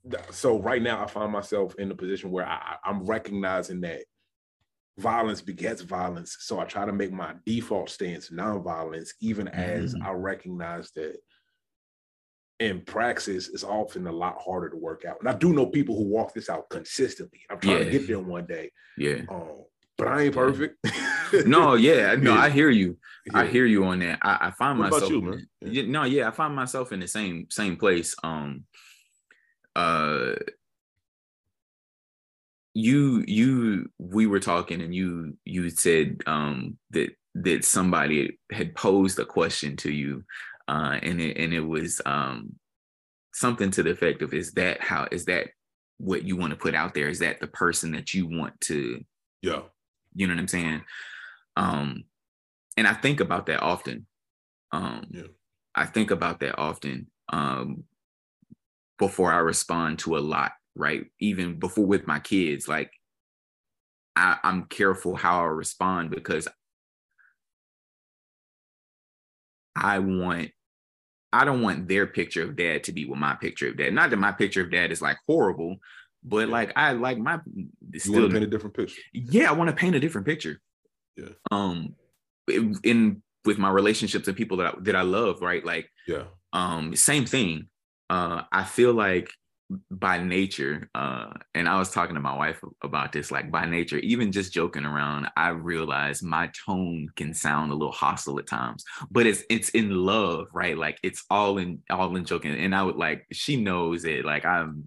yeah. 0.10 0.18
uh, 0.18 0.32
so 0.32 0.60
right 0.60 0.82
now 0.82 1.04
I 1.04 1.08
find 1.08 1.32
myself 1.32 1.76
in 1.78 1.92
a 1.92 1.96
position 1.96 2.32
where 2.32 2.48
I, 2.48 2.76
I'm 2.84 3.04
recognizing 3.04 3.82
that 3.82 4.04
violence 4.98 5.42
begets 5.42 5.82
violence. 5.82 6.38
So 6.42 6.60
I 6.60 6.66
try 6.66 6.86
to 6.86 6.94
make 6.94 7.12
my 7.12 7.36
default 7.46 7.90
stance 7.90 8.30
nonviolence, 8.30 9.10
even 9.22 9.48
as 9.48 9.94
mm-hmm. 9.94 10.06
I 10.06 10.12
recognize 10.12 10.92
that 10.92 11.18
in 12.60 12.82
praxis 12.82 13.48
it's 13.50 13.64
often 13.64 14.06
a 14.08 14.12
lot 14.12 14.38
harder 14.42 14.70
to 14.70 14.76
work 14.76 15.06
out. 15.06 15.18
And 15.20 15.30
I 15.30 15.34
do 15.34 15.54
know 15.54 15.68
people 15.68 15.96
who 15.96 16.04
walk 16.04 16.34
this 16.34 16.50
out 16.50 16.70
consistently. 16.70 17.42
I'm 17.50 17.60
trying 17.60 17.78
yeah. 17.78 17.84
to 17.86 17.92
get 17.92 18.08
there 18.08 18.20
one 18.20 18.46
day. 18.46 18.72
Yeah. 18.98 19.22
Um, 19.30 19.64
but 20.00 20.08
I 20.08 20.22
ain't 20.24 20.34
perfect. 20.34 20.78
no, 21.46 21.76
yeah, 21.76 22.16
no, 22.16 22.34
yeah. 22.34 22.40
I 22.40 22.50
hear 22.50 22.70
you. 22.70 22.98
Yeah. 23.28 23.40
I 23.40 23.46
hear 23.46 23.66
you 23.66 23.86
on 23.86 24.00
that. 24.00 24.20
I, 24.24 24.48
I 24.48 24.52
find 24.52 24.80
what 24.80 24.92
myself. 24.92 25.12
you, 25.12 25.22
man? 25.22 25.48
Yeah. 25.62 25.84
No, 25.86 26.04
yeah, 26.06 26.28
I 26.28 26.32
find 26.32 26.56
myself 26.56 26.92
in 26.92 27.00
the 27.00 27.08
same 27.08 27.48
same 27.50 27.78
place. 27.78 28.16
Um, 28.24 28.64
uh, 29.76 30.34
you 32.74 33.24
you 33.28 33.90
we 33.98 34.26
were 34.26 34.40
talking 34.40 34.82
and 34.82 34.94
you 34.94 35.38
you 35.44 35.70
said 35.70 36.22
um 36.28 36.78
that 36.92 37.10
that 37.36 37.66
somebody 37.66 38.40
had 38.52 38.76
posed 38.76 39.20
a 39.20 39.26
question 39.26 39.76
to 39.76 39.92
you 39.92 40.24
uh 40.68 40.98
and 41.02 41.20
it 41.20 41.38
and 41.38 41.54
it 41.54 41.62
was 41.62 42.02
um 42.06 42.54
something 43.34 43.72
to 43.72 43.84
the 43.84 43.92
effect 43.92 44.22
of 44.22 44.34
is 44.34 44.54
that 44.54 44.82
how 44.82 45.08
is 45.12 45.26
that 45.26 45.48
what 45.98 46.24
you 46.24 46.38
want 46.38 46.52
to 46.52 46.58
put 46.58 46.76
out 46.76 46.94
there 46.94 47.10
is 47.10 47.20
that 47.20 47.40
the 47.40 47.48
person 47.48 47.92
that 47.92 48.14
you 48.14 48.28
want 48.28 48.60
to 48.62 49.04
yeah 49.42 49.62
you 50.16 50.28
know 50.28 50.34
what 50.34 50.40
i'm 50.40 50.48
saying 50.48 50.82
um 51.56 52.04
and 52.78 52.88
i 52.88 52.94
think 52.94 53.20
about 53.20 53.46
that 53.46 53.62
often 53.62 54.06
um 54.72 55.06
yeah. 55.10 55.24
i 55.76 55.86
think 55.86 56.12
about 56.12 56.40
that 56.40 56.58
often 56.58 57.08
um 57.32 57.84
before 58.98 59.32
i 59.32 59.38
respond 59.38 60.00
to 60.00 60.18
a 60.18 60.20
lot 60.20 60.52
right 60.76 61.06
even 61.20 61.60
before 61.60 61.86
with 61.86 62.08
my 62.08 62.20
kids 62.20 62.68
like 62.68 62.92
I, 64.16 64.38
i'm 64.44 64.66
careful 64.66 65.16
how 65.16 65.42
i 65.42 65.46
respond 65.46 66.12
because 66.12 66.48
i 69.76 70.00
want 70.00 70.52
I 71.32 71.46
don't 71.46 71.62
want 71.62 71.88
their 71.88 72.08
picture 72.08 72.44
of 72.44 72.56
dad 72.56 72.84
to 72.86 72.92
be 72.92 73.06
with 73.06 73.20
my 73.20 73.36
picture 73.36 73.70
of 73.70 73.78
dad. 73.78 73.94
Not 73.94 74.10
that 74.10 74.18
my 74.18 74.32
picture 74.32 74.64
of 74.64 74.72
dad 74.72 74.92
is 74.92 75.02
like 75.02 75.18
horrible, 75.28 75.78
but 76.30 76.48
yeah. 76.48 76.54
like 76.54 76.74
I 76.76 76.94
like 76.94 77.18
my 77.18 77.40
you 77.92 78.00
still, 78.00 78.14
want 78.14 78.28
to 78.28 78.34
paint 78.34 78.44
a 78.44 78.48
different 78.48 78.76
picture. 78.76 79.02
Yeah, 79.14 79.50
I 79.50 79.54
want 79.54 79.70
to 79.70 79.76
paint 79.76 79.96
a 79.96 80.00
different 80.00 80.28
picture. 80.28 80.62
Yeah. 81.18 81.30
Um, 81.52 81.96
in 82.84 83.22
with 83.46 83.58
my 83.58 83.70
relationships 83.70 84.28
and 84.28 84.38
people 84.38 84.58
that 84.58 84.68
I, 84.68 84.80
that 84.82 84.96
I 84.96 85.02
love, 85.02 85.42
right? 85.42 85.64
Like, 85.64 85.90
yeah. 86.08 86.24
Um, 86.54 86.96
same 86.96 87.26
thing. 87.26 87.68
Uh, 88.10 88.44
I 88.52 88.64
feel 88.64 88.94
like 88.94 89.32
by 89.92 90.18
nature 90.18 90.90
uh 90.96 91.32
and 91.54 91.70
i 91.70 91.78
was 91.78 91.92
talking 91.92 92.16
to 92.16 92.22
my 92.22 92.36
wife 92.36 92.60
about 92.84 93.12
this 93.12 93.30
like 93.30 93.52
by 93.52 93.66
nature 93.66 94.00
even 94.00 94.32
just 94.32 94.52
joking 94.52 94.84
around 94.84 95.28
i 95.38 95.50
realize 95.50 96.24
my 96.24 96.50
tone 96.66 97.08
can 97.16 97.36
sound 97.36 97.72
a 97.72 97.76
little 97.76 97.92
hostile 97.92 98.40
at 98.40 98.48
times 98.48 98.84
but 99.12 99.28
it's 99.28 99.44
it's 99.48 99.70
in 99.70 99.92
love 99.92 100.48
right 100.54 100.76
like 100.76 100.98
it's 101.04 101.24
all 101.30 101.60
in 101.60 101.80
all 101.92 102.16
in 102.16 102.26
joking 102.26 102.56
and 102.56 102.74
i 102.74 102.82
would 102.82 102.96
like 102.96 103.28
she 103.32 103.58
knows 103.58 104.06
it 104.06 104.26
like 104.26 104.44
i'm 104.44 104.86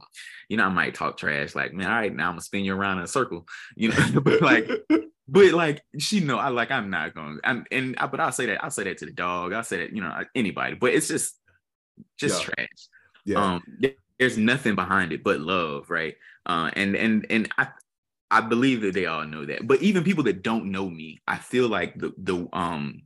you 0.48 0.56
know 0.56 0.64
i 0.64 0.68
might 0.68 0.94
talk 0.94 1.16
trash 1.16 1.54
like 1.54 1.72
man 1.72 1.88
all 1.88 1.96
right 1.96 2.14
now 2.14 2.26
i'm 2.26 2.32
gonna 2.32 2.40
spin 2.40 2.64
you 2.64 2.74
around 2.74 2.98
in 2.98 3.04
a 3.04 3.08
circle 3.08 3.46
you 3.76 3.88
know 3.88 4.20
but 4.20 4.42
like 4.42 4.68
but 5.28 5.52
like 5.52 5.80
she 5.98 6.18
know 6.18 6.38
i 6.38 6.48
like 6.48 6.72
i'm 6.72 6.90
not 6.90 7.14
going 7.14 7.38
i'm 7.44 7.64
and 7.70 7.96
I, 7.98 8.08
but 8.08 8.18
i'll 8.18 8.32
say 8.32 8.46
that 8.46 8.64
i'll 8.64 8.70
say 8.70 8.82
that 8.84 8.98
to 8.98 9.06
the 9.06 9.12
dog 9.12 9.52
i'll 9.52 9.62
say 9.62 9.76
that 9.78 9.94
you 9.94 10.02
know 10.02 10.12
anybody 10.34 10.74
but 10.74 10.92
it's 10.92 11.06
just 11.06 11.38
just 12.18 12.40
yeah. 12.40 12.54
trash 12.54 12.88
yeah. 13.24 13.54
um 13.54 13.62
there's 14.23 14.38
nothing 14.38 14.76
behind 14.76 15.12
it 15.12 15.25
but 15.25 15.41
love, 15.41 15.91
right? 15.91 16.14
Uh, 16.47 16.71
and 16.76 16.95
and 16.95 17.26
and 17.29 17.49
I 17.59 17.69
I 18.31 18.41
believe 18.41 18.83
that 18.83 18.95
they 18.95 19.07
all 19.07 19.25
know 19.25 19.45
that. 19.47 19.67
But 19.67 19.83
even 19.83 20.05
people 20.05 20.23
that 20.25 20.45
don't 20.45 20.71
know 20.71 20.88
me, 20.88 21.21
I 21.26 21.38
feel 21.38 21.67
like 21.67 21.99
the 21.99 22.12
the 22.17 22.49
um 22.52 23.02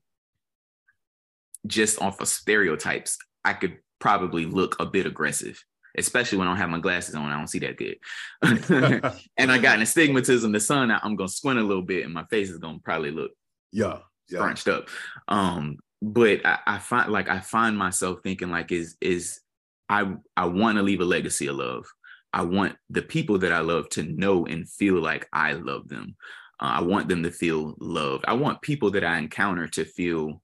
just 1.67 2.03
off 2.03 2.21
of 2.21 2.29
stereotypes, 2.29 3.17
I 3.47 3.55
could 3.55 3.79
probably 3.99 4.45
look 4.45 4.77
a 4.79 4.85
bit 4.85 5.07
aggressive, 5.07 5.65
especially 5.97 6.37
when 6.37 6.49
I 6.49 6.51
don't 6.51 6.59
have 6.59 6.69
my 6.69 6.81
glasses 6.81 7.15
on. 7.15 7.33
I 7.33 7.39
don't 7.39 7.49
see 7.49 7.61
that 7.61 7.79
good. 7.79 7.97
and 9.39 9.51
I 9.51 9.57
got 9.57 9.77
an 9.77 9.83
astigmatism. 9.83 10.53
The 10.53 10.61
sun, 10.61 10.91
I'm 10.91 11.17
gonna 11.17 11.29
squint 11.29 11.59
a 11.59 11.63
little 11.63 11.83
bit, 11.83 12.05
and 12.05 12.13
my 12.13 12.25
face 12.27 12.51
is 12.51 12.59
gonna 12.59 12.79
probably 12.85 13.11
look 13.11 13.31
yeah, 13.73 14.01
yeah. 14.29 14.41
scrunched 14.41 14.69
up. 14.69 14.91
Um, 15.29 15.79
but 16.03 16.45
I, 16.45 16.59
I 16.67 16.79
find 16.79 17.11
like 17.11 17.31
I 17.31 17.41
find 17.41 17.79
myself 17.79 18.19
thinking 18.23 18.51
like 18.51 18.71
is 18.71 18.99
is 19.01 19.41
I 19.89 20.15
I 20.37 20.47
want 20.47 20.77
to 20.77 20.83
leave 20.83 21.01
a 21.01 21.05
legacy 21.05 21.47
of 21.47 21.57
love. 21.57 21.87
I 22.33 22.43
want 22.43 22.77
the 22.91 23.03
people 23.03 23.39
that 23.39 23.53
I 23.53 23.61
love 23.61 23.89
to 23.91 24.03
know 24.03 24.47
and 24.47 24.69
feel 24.69 25.01
like 25.01 25.27
I 25.33 25.53
love 25.53 25.89
them. 25.89 26.17
Uh, 26.61 26.77
I 26.79 26.83
want 26.83 27.09
them 27.09 27.23
to 27.23 27.31
feel 27.31 27.75
loved. 27.81 28.25
I 28.27 28.35
want 28.35 28.63
people 28.63 28.91
that 28.93 29.05
I 29.05 29.19
encounter 29.19 29.67
to 29.69 29.85
feel 29.85 30.43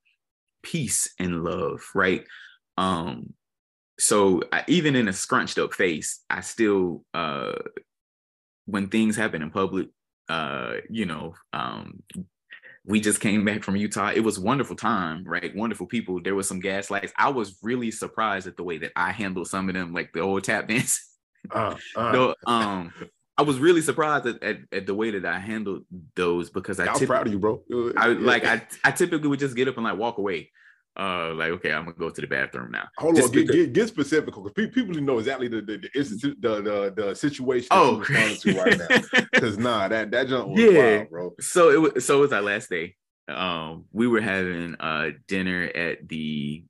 peace 0.63 1.13
and 1.19 1.43
love, 1.43 1.81
right? 1.95 2.25
Um, 2.79 3.35
so 3.99 4.43
I, 4.53 4.65
even 4.69 4.97
in 4.97 5.09
a 5.09 5.13
scrunched 5.13 5.59
up 5.59 5.75
face, 5.75 6.21
I 6.31 6.41
still, 6.41 7.05
uh, 7.15 7.53
when 8.67 8.89
things 8.89 9.17
happen 9.17 9.43
in 9.43 9.51
public, 9.51 9.89
uh, 10.29 10.75
you 10.89 11.07
know, 11.07 11.35
um, 11.53 12.03
we 12.85 13.01
just 13.01 13.21
came 13.21 13.45
back 13.45 13.63
from 13.63 13.77
Utah. 13.77 14.11
It 14.15 14.21
was 14.21 14.39
wonderful 14.39 14.77
time, 14.77 15.25
right? 15.25 15.55
Wonderful 15.55 15.87
people. 15.87 16.21
There 16.21 16.35
was 16.35 16.49
some 16.49 16.61
gaslights. 16.61 17.13
I 17.17 17.29
was 17.29 17.59
really 17.63 17.91
surprised 17.91 18.47
at 18.47 18.57
the 18.57 18.65
way 18.65 18.79
that 18.79 18.93
I 18.97 19.13
handled 19.13 19.49
some 19.49 19.69
of 19.69 19.75
them, 19.75 19.93
like 19.93 20.13
the 20.13 20.21
old 20.21 20.45
tap 20.45 20.69
dance. 20.69 21.17
Uh, 21.51 21.77
uh. 21.97 22.13
so, 22.13 22.35
um, 22.47 22.93
I 23.39 23.43
was 23.43 23.59
really 23.59 23.81
surprised 23.81 24.27
at, 24.27 24.43
at, 24.43 24.59
at, 24.73 24.87
the 24.87 24.95
way 24.95 25.11
that 25.11 25.25
I 25.25 25.39
handled 25.39 25.85
those 26.17 26.51
because 26.51 26.79
I. 26.79 26.87
I'm 26.87 27.07
proud 27.07 27.27
of 27.27 27.33
you, 27.33 27.39
bro. 27.39 27.63
I 27.97 28.09
like 28.09 28.45
I 28.45 28.63
I 28.85 28.91
typically 28.91 29.29
would 29.29 29.39
just 29.39 29.57
get 29.57 29.69
up 29.69 29.77
and 29.77 29.85
like 29.85 29.97
walk 29.97 30.19
away 30.19 30.51
uh 30.99 31.33
like 31.35 31.51
okay 31.51 31.73
i'm 31.73 31.85
gonna 31.85 31.97
go 31.97 32.11
to 32.11 32.21
the 32.21 32.27
bathroom 32.27 32.71
now. 32.71 32.87
Hold 32.99 33.17
Just 33.17 33.29
on 33.29 33.33
get, 33.33 33.51
get, 33.51 33.73
get, 33.73 33.89
specific 33.89 34.27
because 34.27 34.53
people 34.53 34.93
didn't 34.93 35.07
know 35.07 35.19
exactly 35.19 35.49
the 35.49 35.63
the 35.63 35.79
the, 35.79 36.37
the, 36.41 36.63
the, 36.63 36.93
the 36.95 37.15
situation 37.15 37.69
oh. 37.71 37.99
responding 37.99 38.37
to 38.37 38.59
right 38.59 38.79
now. 38.79 39.23
Because 39.33 39.57
nah 39.57 39.89
that 39.89 40.11
that 40.11 40.29
jump 40.29 40.49
was 40.49 40.61
yeah. 40.61 40.97
wild, 40.97 41.11
bro. 41.11 41.35
So 41.41 41.71
it 41.71 41.81
was 41.81 42.05
so 42.05 42.19
it 42.19 42.21
was 42.21 42.33
our 42.33 42.43
last 42.43 42.69
day. 42.69 42.97
Um 43.29 43.87
we 43.93 44.07
were 44.07 44.21
having 44.21 44.75
uh 44.81 45.11
dinner 45.27 45.65
at 45.65 46.07
the 46.09 46.65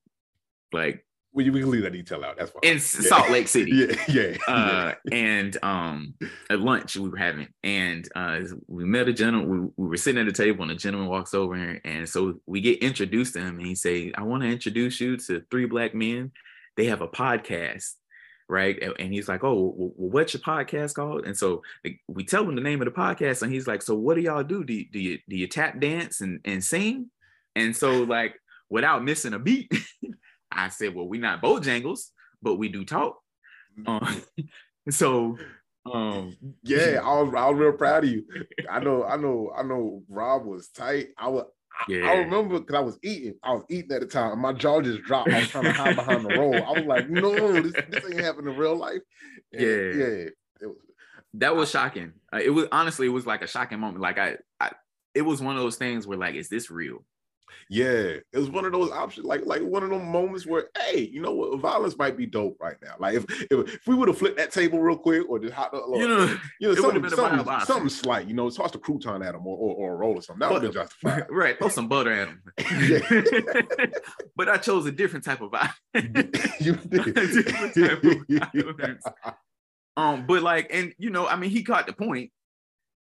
like 0.73 1.05
we, 1.35 1.49
we 1.51 1.61
can 1.61 1.71
leave 1.71 1.83
that 1.83 1.93
detail 1.93 2.25
out. 2.25 2.37
That's 2.37 2.51
fine. 2.51 2.61
In 2.63 2.75
yeah. 2.75 2.79
Salt 2.79 3.31
Lake 3.31 3.49
City. 3.49 3.73
yeah, 3.75 3.97
yeah, 4.09 4.37
uh, 4.47 4.95
yeah. 5.05 5.15
And 5.17 5.57
um, 5.63 6.15
at 6.51 6.61
lunch 6.61 6.97
we 6.97 7.09
were 7.09 7.17
having, 7.17 7.49
and 7.63 8.09
uh, 8.15 8.41
we 8.67 8.85
met 8.85 9.09
a 9.09 9.13
gentleman. 9.13 9.73
We, 9.77 9.85
we 9.85 9.89
were 9.91 9.97
sitting 9.97 10.21
at 10.21 10.29
a 10.29 10.33
table, 10.33 10.63
and 10.63 10.73
a 10.73 10.77
gentleman 10.77 11.09
walks 11.09 11.35
over, 11.35 11.55
and 11.55 12.09
so 12.09 12.41
we 12.47 12.61
get 12.61 12.83
introduced 12.83 13.35
to 13.35 13.41
him, 13.41 13.59
and 13.59 13.67
he 13.67 13.75
say, 13.75 14.13
"I 14.17 14.23
want 14.23 14.43
to 14.43 14.49
introduce 14.49 15.01
you 15.01 15.17
to 15.17 15.43
three 15.51 15.67
black 15.67 15.95
men. 15.95 16.33
They 16.77 16.87
have 16.87 17.01
a 17.01 17.09
podcast." 17.09 17.95
Right. 18.49 18.83
And 18.99 19.15
he's 19.15 19.29
like, 19.29 19.45
Oh, 19.45 19.73
well, 19.75 19.93
what's 19.97 20.35
your 20.35 20.43
podcast 20.43 20.95
called? 20.95 21.25
And 21.25 21.35
so 21.35 21.63
we 22.07 22.23
tell 22.25 22.47
him 22.47 22.55
the 22.55 22.61
name 22.61 22.83
of 22.83 22.87
the 22.87 22.93
podcast. 22.93 23.41
And 23.41 23.51
he's 23.51 23.67
like, 23.67 23.81
So 23.81 23.95
what 23.95 24.17
do 24.17 24.21
y'all 24.21 24.43
do? 24.43 24.63
Do 24.63 24.75
you, 24.75 24.85
do 24.93 24.99
you, 24.99 25.19
do 25.27 25.37
you 25.37 25.47
tap 25.47 25.81
dance 25.81 26.21
and, 26.21 26.39
and 26.45 26.63
sing? 26.63 27.09
And 27.57 27.75
so, 27.75 28.03
like, 28.03 28.35
without 28.69 29.05
missing 29.05 29.33
a 29.33 29.39
beat, 29.39 29.73
I 30.55 30.69
said, 30.69 30.95
well, 30.95 31.09
we're 31.09 31.21
not 31.21 31.43
Bojangles, 31.43 32.09
but 32.41 32.57
we 32.57 32.69
do 32.69 32.85
talk. 32.85 33.19
Um, 33.87 34.23
so 34.91 35.39
um 35.85 36.37
yeah, 36.63 37.01
I 37.03 37.21
was 37.21 37.35
I 37.35 37.49
was 37.49 37.59
real 37.59 37.73
proud 37.73 38.05
of 38.05 38.11
you. 38.11 38.25
I 38.71 38.79
know, 38.81 39.05
I 39.05 39.17
know, 39.17 39.53
I 39.57 39.63
know 39.63 40.03
Rob 40.09 40.45
was 40.45 40.69
tight. 40.69 41.09
I 41.19 41.29
was 41.29 41.47
yeah. 41.89 42.09
I, 42.09 42.15
remember 42.19 42.61
because 42.61 42.77
I 42.77 42.81
was 42.81 42.99
eating. 43.03 43.35
I 43.43 43.53
was 43.53 43.65
eating 43.69 43.93
at 43.93 44.01
the 44.01 44.07
time. 44.07 44.39
My 44.41 44.53
jaw 44.53 44.81
just 44.81 45.03
dropped. 45.03 45.31
I 45.31 45.41
was 45.41 45.49
trying 45.49 45.65
to 45.65 45.73
hide 45.73 45.97
behind 45.97 46.25
the 46.25 46.29
roll. 46.39 46.55
I 46.55 46.73
was 46.73 46.85
like, 46.85 47.09
no, 47.09 47.61
this, 47.61 47.73
this 47.89 48.05
ain't 48.05 48.21
happening 48.21 48.53
in 48.53 48.59
real 48.59 48.77
life. 48.77 49.01
And 49.53 49.63
yeah. 49.63 49.69
Yeah. 49.69 50.29
It 50.61 50.67
was, 50.67 50.77
that 51.35 51.57
was 51.57 51.71
shocking. 51.71 52.13
Uh, 52.33 52.39
it 52.39 52.51
was 52.51 52.67
honestly, 52.71 53.07
it 53.07 53.11
was 53.11 53.27
like 53.27 53.43
a 53.43 53.47
shocking 53.47 53.81
moment. 53.81 54.01
Like 54.01 54.19
I, 54.19 54.37
I, 54.61 54.73
it 55.15 55.23
was 55.23 55.41
one 55.41 55.57
of 55.57 55.63
those 55.63 55.77
things 55.77 56.07
where 56.07 56.19
like, 56.19 56.35
is 56.35 56.49
this 56.49 56.71
real? 56.71 57.05
Yeah, 57.69 58.19
it 58.33 58.35
was 58.35 58.51
one 58.51 58.65
of 58.65 58.73
those 58.73 58.91
options, 58.91 59.27
like 59.27 59.47
like 59.47 59.63
one 59.63 59.83
of 59.83 59.91
those 59.91 60.03
moments 60.03 60.47
where, 60.47 60.69
hey, 60.77 61.01
you 61.01 61.21
know 61.21 61.33
what, 61.33 61.59
violence 61.59 61.97
might 61.97 62.17
be 62.17 62.27
dope 62.27 62.57
right 62.61 62.77
now. 62.83 62.95
Like 62.99 63.15
if 63.15 63.25
if, 63.51 63.75
if 63.75 63.87
we 63.87 63.95
would 63.95 64.09
have 64.09 64.19
flipped 64.19 64.37
that 64.37 64.53
table 64.53 64.81
real 64.81 64.99
quick, 64.99 65.29
or 65.29 65.39
just 65.39 65.55
hot, 65.55 65.71
you 65.73 66.09
know, 66.09 66.37
you 66.61 66.69
know, 66.69 66.75
something, 66.75 67.09
something, 67.09 67.61
something 67.65 67.89
slight, 67.89 68.29
you 68.29 68.35
know, 68.35 68.51
toss 68.51 68.75
a 68.75 68.79
crouton 68.79 69.25
at 69.25 69.33
them 69.33 69.47
or, 69.47 69.57
or, 69.57 69.75
or 69.75 69.95
a 69.95 69.97
roll 69.97 70.17
or 70.17 70.23
something. 70.23 70.41
That 70.41 70.53
would 70.53 70.63
have 70.63 70.73
been 70.73 70.83
justified. 70.83 71.27
Right, 71.31 71.59
throw 71.59 71.69
some 71.69 71.89
butter 71.89 72.13
at 72.13 72.29
them. 72.29 72.43
but 74.37 74.49
I 74.49 74.59
chose 74.59 74.87
a 74.87 74.93
different 74.93 75.25
type 75.25 75.41
of 75.41 75.51
violence. 75.51 76.61
you 76.61 76.77
did. 76.77 78.13
um, 79.97 80.27
but 80.27 80.43
like, 80.43 80.71
and 80.73 80.95
you 80.99 81.11
know, 81.11 81.27
I 81.27 81.37
mean, 81.37 81.51
he 81.51 81.63
caught 81.63 81.87
the 81.87 81.93
point, 81.93 82.31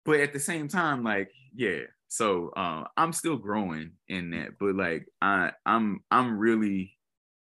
but 0.06 0.20
at 0.20 0.34
the 0.34 0.40
same 0.40 0.68
time, 0.68 1.04
like, 1.04 1.32
yeah 1.56 1.82
so 2.10 2.50
uh, 2.58 2.86
I'm 2.98 3.14
still 3.14 3.38
growing 3.38 3.92
in 4.08 4.32
that, 4.32 4.58
but 4.60 4.76
like 4.76 5.06
I 5.22 5.52
I'm 5.66 6.04
I'm 6.10 6.38
really 6.40 6.98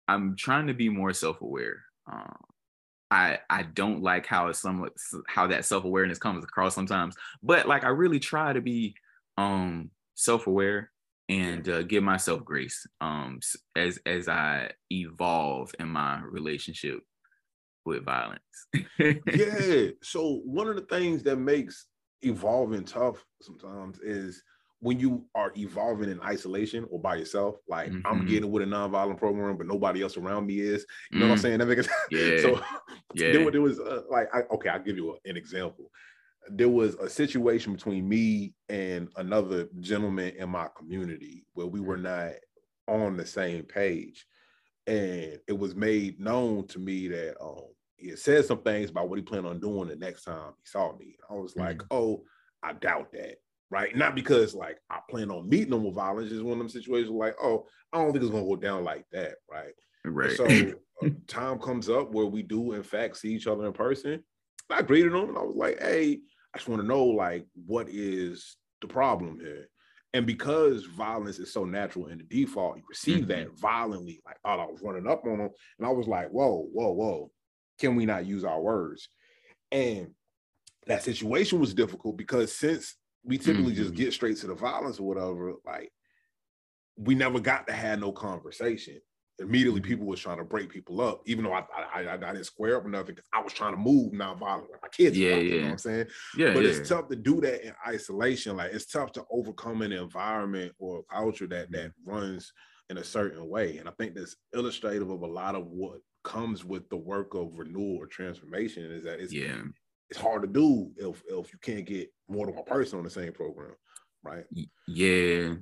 I'm 0.09 0.35
trying 0.37 0.67
to 0.67 0.75
be 0.75 0.89
more 0.89 1.13
self-aware. 1.13 1.85
Um, 2.11 2.37
I 3.11 3.39
I 3.49 3.63
don't 3.63 4.03
like 4.03 4.27
how 4.27 4.49
it's 4.49 4.65
how 5.29 5.47
that 5.47 5.65
self-awareness 5.65 6.19
comes 6.19 6.43
across 6.43 6.75
sometimes, 6.75 7.15
but 7.45 7.69
like 7.69 7.85
I 7.85 7.89
really 7.89 8.19
try 8.19 8.53
to 8.53 8.61
be 8.61 8.97
um 9.39 9.91
self-aware 10.17 10.91
and 11.29 11.69
uh, 11.69 11.83
give 11.83 12.03
myself 12.03 12.45
grace 12.45 12.87
um 13.01 13.39
as 13.77 14.01
as 14.05 14.29
I 14.29 14.71
evolve 14.91 15.73
in 15.79 15.89
my 15.89 16.21
relationship 16.23 16.99
with 17.85 18.05
violence. 18.05 18.41
yeah. 18.99 19.91
So 20.03 20.41
one 20.45 20.67
of 20.67 20.75
the 20.75 20.87
things 20.91 21.23
that 21.23 21.37
makes 21.37 21.87
evolving 22.23 22.85
tough 22.85 23.25
sometimes 23.41 24.01
is 24.01 24.43
when 24.81 25.01
you 25.01 25.25
are 25.35 25.53
evolving 25.57 26.11
in 26.11 26.21
isolation 26.21 26.87
or 26.91 27.01
by 27.01 27.17
yourself, 27.17 27.57
like 27.69 27.91
mm-hmm. 27.91 28.07
I'm 28.07 28.27
getting 28.27 28.51
with 28.51 28.63
a 28.63 28.67
nonviolent 28.67 29.19
program, 29.19 29.57
but 29.57 29.67
nobody 29.67 30.03
else 30.03 30.17
around 30.17 30.47
me 30.47 30.61
is. 30.61 30.85
You 31.11 31.21
know 31.21 31.27
mm. 31.27 31.29
what 31.31 31.33
I'm 31.35 31.39
mm. 31.39 31.43
saying? 31.43 31.59
That 31.59 31.67
makes 31.67 31.89
yeah. 32.11 32.43
so 32.43 32.63
yeah. 33.15 33.33
there, 33.33 33.51
there 33.51 33.63
was 33.63 33.81
uh, 33.81 34.03
like, 34.11 34.29
I, 34.35 34.41
okay, 34.55 34.69
I'll 34.69 34.83
give 34.83 34.97
you 34.97 35.17
an 35.25 35.37
example. 35.37 35.91
There 36.49 36.69
was 36.69 36.95
a 36.97 37.09
situation 37.09 37.73
between 37.73 38.09
me 38.09 38.55
and 38.69 39.09
another 39.17 39.69
gentleman 39.81 40.35
in 40.37 40.51
my 40.51 40.69
community 40.77 41.45
where 41.55 41.67
we 41.67 41.81
were 41.81 41.97
not 41.97 42.33
on 42.87 43.17
the 43.17 43.27
same 43.27 43.65
page, 43.65 44.27
and 44.87 45.39
it 45.49 45.59
was 45.59 45.75
made 45.75 46.21
known 46.21 46.67
to 46.69 46.79
me 46.79 47.09
that 47.09 47.35
um, 47.43 47.63
he 47.97 48.15
said 48.15 48.45
some 48.45 48.63
things 48.63 48.91
about 48.91 49.09
what 49.09 49.19
he 49.19 49.23
planned 49.23 49.47
on 49.47 49.59
doing 49.59 49.89
the 49.89 49.97
next 49.97 50.25
time 50.25 50.53
he 50.63 50.67
saw 50.69 50.97
me. 50.97 51.17
I 51.29 51.35
was 51.35 51.57
like, 51.57 51.79
mm-hmm. 51.79 51.97
oh, 51.97 52.23
I 52.63 52.75
doubt 52.75 53.11
that 53.13 53.37
right? 53.71 53.95
Not 53.97 54.15
because 54.15 54.55
like 54.55 54.79
I 54.91 54.99
plan 55.11 55.31
on 55.31 55.49
meeting 55.49 55.71
them 55.71 55.85
with 55.85 55.95
violence. 55.95 56.33
It's 56.33 56.43
one 56.43 56.55
of 56.55 56.59
them 56.59 56.69
situations 56.69 57.11
like, 57.11 57.35
oh, 57.43 57.67
I 57.93 57.99
don't 57.99 58.13
think 58.13 58.23
it's 58.23 58.33
gonna 58.33 58.45
go 58.45 58.57
down 58.57 58.85
like 58.85 59.05
that, 59.13 59.35
right? 59.51 59.73
Right. 60.05 60.33
So 60.33 60.47
uh, 61.05 61.09
time 61.27 61.59
comes 61.59 61.89
up 61.89 62.13
where 62.13 62.27
we 62.27 62.43
do 62.43 62.73
in 62.73 62.83
fact 62.83 63.17
see 63.17 63.35
each 63.35 63.47
other 63.47 63.67
in 63.67 63.73
person. 63.73 64.23
I 64.71 64.83
greeted 64.83 65.13
him 65.13 65.29
and 65.29 65.39
I 65.39 65.43
was 65.43 65.57
like, 65.57 65.81
hey, 65.81 66.21
I 66.55 66.59
just 66.59 66.69
want 66.69 66.83
to 66.83 66.89
know 66.89 67.05
like 67.05 67.47
what 67.67 67.89
is 67.89 68.57
the 68.81 68.89
problem 68.89 69.39
here? 69.41 69.69
And 70.15 70.25
because 70.27 70.87
violence 70.87 71.39
is 71.39 71.53
so 71.53 71.65
natural 71.65 72.07
in 72.07 72.19
the 72.19 72.25
default, 72.25 72.79
you 72.79 72.85
receive 72.89 73.25
mm-hmm. 73.25 73.29
that 73.29 73.59
violently. 73.59 74.23
Like, 74.25 74.39
oh, 74.45 74.51
I 74.51 74.65
was 74.65 74.81
running 74.83 75.07
up 75.07 75.25
on 75.27 75.41
him, 75.41 75.51
and 75.79 75.87
I 75.87 75.91
was 75.91 76.07
like, 76.07 76.29
whoa, 76.31 76.67
whoa, 76.73 76.93
whoa, 76.93 77.31
can 77.79 77.97
we 77.97 78.07
not 78.07 78.25
use 78.25 78.43
our 78.43 78.61
words? 78.61 79.09
And 79.71 80.13
that 80.87 81.03
situation 81.03 81.61
was 81.61 81.75
difficult 81.75 82.17
because 82.17 82.57
since 82.57 82.97
we 83.27 83.39
typically 83.39 83.73
mm-hmm. 83.73 83.83
just 83.83 83.95
get 83.95 84.13
straight 84.13 84.37
to 84.39 84.47
the 84.47 84.55
violence 84.55 84.99
or 84.99 85.07
whatever. 85.07 85.55
Like 85.67 85.91
we 86.97 87.15
never 87.15 87.41
got 87.41 87.67
to 87.67 87.73
have 87.73 87.99
no 87.99 88.13
conversation. 88.13 89.01
Immediately, 89.39 89.81
mm-hmm. 89.81 89.89
people 89.89 90.07
was 90.07 90.21
trying 90.21 90.39
to 90.39 90.45
break 90.45 90.71
people 90.71 91.03
up, 91.03 91.21
even 91.27 91.45
though 91.45 91.53
I 91.53 91.65
I, 91.95 92.03
I, 92.03 92.15
I 92.15 92.17
didn't 92.17 92.45
square 92.45 92.79
up 92.79 92.87
or 92.87 92.89
nothing 92.89 93.17
because 93.17 93.29
I 93.35 93.43
was 93.43 93.53
trying 93.53 93.75
to 93.75 93.81
move 93.81 94.15
non-violent. 94.15 94.71
my 94.81 94.89
kids, 94.89 95.19
yeah, 95.19 95.31
yeah. 95.31 95.37
You 95.37 95.59
know 95.59 95.65
what 95.65 95.73
I'm 95.73 95.79
saying? 95.79 96.07
Yeah, 96.39 96.55
but 96.55 96.63
yeah. 96.63 96.71
it's 96.71 96.89
tough 96.89 97.09
to 97.09 97.17
do 97.17 97.41
that 97.43 97.67
in 97.67 97.75
isolation. 97.87 98.57
Like 98.57 98.73
it's 98.73 98.87
tough 98.87 99.13
to 99.13 99.25
overcome 99.31 99.83
an 99.83 99.93
environment 99.93 100.73
or 100.79 101.03
culture 101.11 101.47
that 101.49 101.71
that 101.73 101.93
runs 102.07 102.51
in 102.89 102.99
a 102.99 103.05
certain 103.05 103.49
way. 103.49 103.77
And 103.77 103.89
I 103.89 103.93
think 103.99 104.15
that's 104.15 104.37
illustrative 104.55 105.11
of 105.11 105.23
a 105.23 105.27
lot 105.27 105.55
of 105.55 105.67
what 105.67 105.99
comes 106.25 106.65
with 106.65 106.89
the 106.89 106.97
work 106.97 107.35
of 107.35 107.59
renewal 107.59 107.99
or 107.99 108.07
transformation 108.07 108.85
is 108.91 109.05
that 109.05 109.21
it's 109.21 109.33
yeah 109.33 109.63
it's 110.11 110.21
hard 110.21 110.43
to 110.43 110.49
do 110.49 110.91
if 110.97 111.23
if 111.29 111.53
you 111.53 111.59
can't 111.61 111.85
get 111.85 112.13
more 112.29 112.47
than 112.47 112.55
one 112.55 112.65
person 112.65 112.99
on 112.99 113.05
the 113.05 113.11
same 113.11 113.33
program, 113.33 113.75
right? 114.23 114.45
Yeah. 114.87 115.55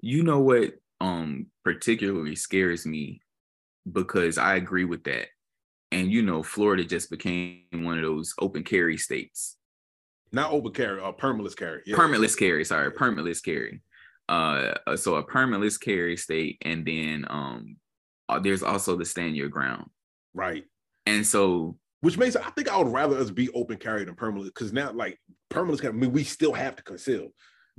You 0.00 0.22
know 0.22 0.40
what 0.40 0.74
um 1.00 1.46
particularly 1.64 2.34
scares 2.34 2.84
me 2.86 3.20
because 3.90 4.38
I 4.38 4.56
agree 4.56 4.84
with 4.84 5.04
that. 5.04 5.26
And 5.90 6.12
you 6.12 6.22
know, 6.22 6.42
Florida 6.42 6.84
just 6.84 7.10
became 7.10 7.64
one 7.72 7.96
of 7.96 8.02
those 8.02 8.34
open 8.38 8.62
carry 8.62 8.98
states. 8.98 9.56
Not 10.30 10.52
open 10.52 10.72
carry, 10.72 11.02
uh, 11.02 11.12
permitless 11.12 11.56
carry. 11.56 11.82
Yeah. 11.86 11.96
Permitless 11.96 12.38
carry, 12.38 12.64
sorry, 12.64 12.90
permitless 12.90 13.42
carry. 13.42 13.80
Uh, 14.28 14.74
so 14.96 15.14
a 15.14 15.24
permitless 15.24 15.80
carry 15.80 16.18
state, 16.18 16.58
and 16.62 16.84
then 16.84 17.24
um, 17.30 17.76
uh, 18.28 18.38
there's 18.38 18.62
also 18.62 18.94
the 18.94 19.06
stand 19.06 19.36
your 19.36 19.48
ground. 19.48 19.86
Right. 20.34 20.64
And 21.06 21.26
so 21.26 21.78
which 22.00 22.16
makes 22.16 22.36
I 22.36 22.50
think 22.50 22.68
I 22.68 22.76
would 22.78 22.92
rather 22.92 23.16
us 23.16 23.30
be 23.30 23.48
open 23.50 23.76
carry 23.76 24.04
than 24.04 24.14
permanent 24.14 24.54
because 24.54 24.72
now 24.72 24.92
like 24.92 25.18
permanent 25.48 25.80
carry, 25.80 25.94
I 25.94 25.96
mean, 25.96 26.12
we 26.12 26.24
still 26.24 26.52
have 26.52 26.76
to 26.76 26.82
conceal. 26.82 27.28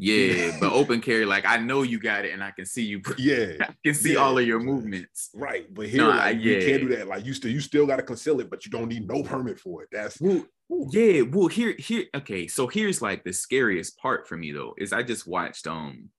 Yeah, 0.02 0.56
but 0.62 0.72
open 0.72 1.02
carry, 1.02 1.26
like 1.26 1.46
I 1.46 1.58
know 1.58 1.82
you 1.82 2.00
got 2.00 2.24
it, 2.24 2.34
and 2.34 2.42
I 2.42 2.52
can 2.52 2.66
see 2.66 2.84
you. 2.84 3.02
Yeah, 3.18 3.56
I 3.60 3.74
can 3.84 3.94
see 3.94 4.14
yeah. 4.14 4.20
all 4.20 4.38
of 4.38 4.48
your 4.48 4.62
movements. 4.62 5.30
Right, 5.36 5.66
but 5.74 5.90
here, 5.90 6.04
no, 6.04 6.10
like, 6.10 6.38
yeah. 6.38 6.56
you 6.56 6.66
can't 6.66 6.82
do 6.84 6.96
that. 6.96 7.08
Like 7.10 7.26
you 7.26 7.34
still, 7.34 7.52
you 7.52 7.60
still 7.60 7.86
got 7.86 7.98
to 7.98 8.04
conceal 8.04 8.40
it, 8.40 8.50
but 8.50 8.66
you 8.66 8.72
don't 8.72 8.88
need 8.88 9.06
no 9.06 9.24
permit 9.24 9.60
for 9.60 9.84
it. 9.84 9.90
That's 9.92 10.22
well, 10.22 10.46
yeah. 10.92 11.24
Well, 11.24 11.48
here, 11.48 11.76
here, 11.78 12.06
okay. 12.16 12.48
So 12.48 12.68
here's 12.68 13.02
like 13.02 13.26
the 13.26 13.34
scariest 13.34 13.98
part 13.98 14.26
for 14.26 14.38
me 14.38 14.54
though 14.54 14.74
is 14.78 14.94
I 14.94 15.04
just 15.04 15.28
watched 15.28 15.68
um 15.68 16.10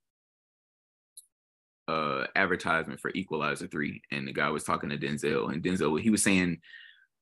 uh 1.89 2.27
advertisement 2.37 3.01
for 3.01 3.11
Equalizer 3.15 3.67
three, 3.67 4.03
and 4.13 4.29
the 4.29 4.35
guy 4.35 4.51
was 4.51 4.65
talking 4.65 4.91
to 4.91 4.99
Denzel, 4.99 5.51
and 5.51 5.63
Denzel 5.63 5.99
he 5.99 6.11
was 6.11 6.23
saying 6.23 6.59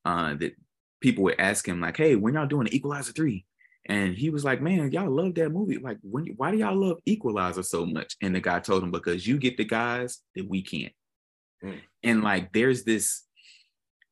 uh 0.05 0.35
that 0.35 0.55
people 1.01 1.25
would 1.25 1.41
ask 1.41 1.67
him 1.67 1.81
like, 1.81 1.97
"Hey, 1.97 2.15
when 2.17 2.35
y'all 2.35 2.47
doing 2.47 2.69
Equalizer 2.69 3.13
3? 3.13 3.45
And 3.87 4.15
he 4.15 4.31
was 4.31 4.45
like, 4.45 4.61
"Man, 4.61 4.93
y'all 4.93 5.11
love 5.11 5.35
that 5.37 5.51
movie. 5.51 5.79
Like, 5.79 5.99
when 6.03 6.27
why 6.37 6.51
do 6.51 6.59
y'all 6.59 6.77
love 6.77 6.99
Equalizer 7.07 7.63
so 7.63 7.87
much?" 7.87 8.17
And 8.21 8.35
the 8.35 8.41
guy 8.41 8.61
told 8.61 8.83
him, 8.83 8.91
"Because 8.91 9.27
you 9.27 9.39
get 9.39 9.57
the 9.57 9.65
guys 9.65 10.21
that 10.35 10.49
we 10.49 10.63
can't." 10.63 10.93
Mm. 11.63 11.81
And 12.03 12.23
like, 12.23 12.53
there's 12.53 12.85
this 12.85 13.25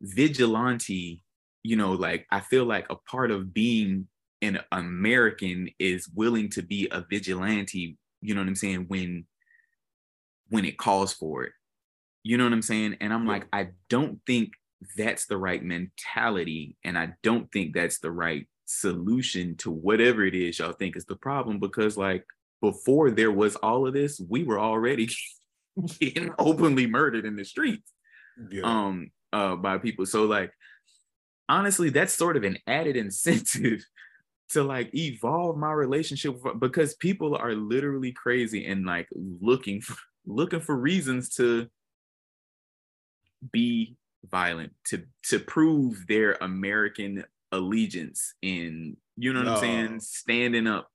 vigilante, 0.01 1.22
you 1.62 1.77
know, 1.77 1.92
like 1.92 2.27
I 2.31 2.40
feel 2.40 2.64
like 2.64 2.87
a 2.90 2.96
part 2.96 3.31
of 3.31 3.53
being 3.53 4.09
an 4.42 4.61
American 4.72 5.70
is 5.79 6.09
willing 6.09 6.49
to 6.51 6.62
be 6.62 6.88
a 6.90 7.05
vigilante. 7.09 7.96
You 8.20 8.35
know 8.35 8.40
what 8.40 8.49
I'm 8.49 8.55
saying? 8.55 8.87
When 8.88 9.27
when 10.49 10.64
it 10.64 10.79
calls 10.79 11.12
for 11.12 11.44
it. 11.44 11.53
You 12.22 12.37
know 12.37 12.44
what 12.44 12.53
I'm 12.53 12.62
saying? 12.62 12.96
And 13.01 13.12
I'm 13.12 13.27
like, 13.27 13.46
I 13.53 13.68
don't 13.88 14.20
think 14.27 14.53
that's 14.97 15.27
the 15.27 15.37
right 15.37 15.62
mentality. 15.62 16.77
And 16.85 16.99
I 16.99 17.15
don't 17.23 17.51
think 17.51 17.75
that's 17.75 17.99
the 17.99 18.11
right 18.11 18.47
solution 18.67 19.57
to 19.57 19.71
whatever 19.71 20.25
it 20.25 20.35
is 20.35 20.59
y'all 20.59 20.73
think 20.73 20.97
is 20.97 21.05
the 21.07 21.17
problem 21.17 21.59
because, 21.59 21.97
like, 21.97 22.25
before 22.61 23.11
there 23.11 23.33
was 23.33 23.57
all 23.57 23.87
of 23.87 23.95
this, 23.95 24.21
we 24.21 24.45
were 24.45 24.59
already 24.59 25.09
getting 26.01 26.33
openly 26.39 26.87
murdered 26.87 27.25
in 27.25 27.37
the 27.37 27.45
streets 27.45 27.93
yeah. 28.51 28.62
um, 28.65 29.11
uh, 29.33 29.57
by 29.57 29.79
people. 29.79 30.07
So, 30.07 30.25
like, 30.25 30.53
honestly, 31.49 31.91
that's 31.91 32.12
sort 32.12 32.37
of 32.37 32.45
an 32.45 32.59
added 32.67 32.97
incentive 32.97 33.85
to 34.49 34.62
like 34.62 34.95
evolve 34.95 35.57
my 35.57 35.73
relationship 35.73 36.37
because 36.61 36.95
people 36.95 37.35
are 37.35 37.55
literally 37.55 38.12
crazy 38.12 38.67
and 38.67 38.87
like 38.87 39.09
looking 39.12 39.81
for 39.81 39.97
looking 40.25 40.61
for 40.61 40.77
reasons 40.77 41.31
to 41.35 41.67
be 43.53 43.97
violent 44.31 44.73
to 44.87 45.03
to 45.25 45.39
prove 45.39 46.07
their 46.07 46.37
American 46.41 47.25
allegiance 47.53 48.35
in 48.43 48.97
you 49.17 49.33
know 49.33 49.41
what 49.41 49.47
no. 49.47 49.55
I'm 49.55 49.61
saying, 49.61 50.01
standing 50.01 50.67
up. 50.67 50.91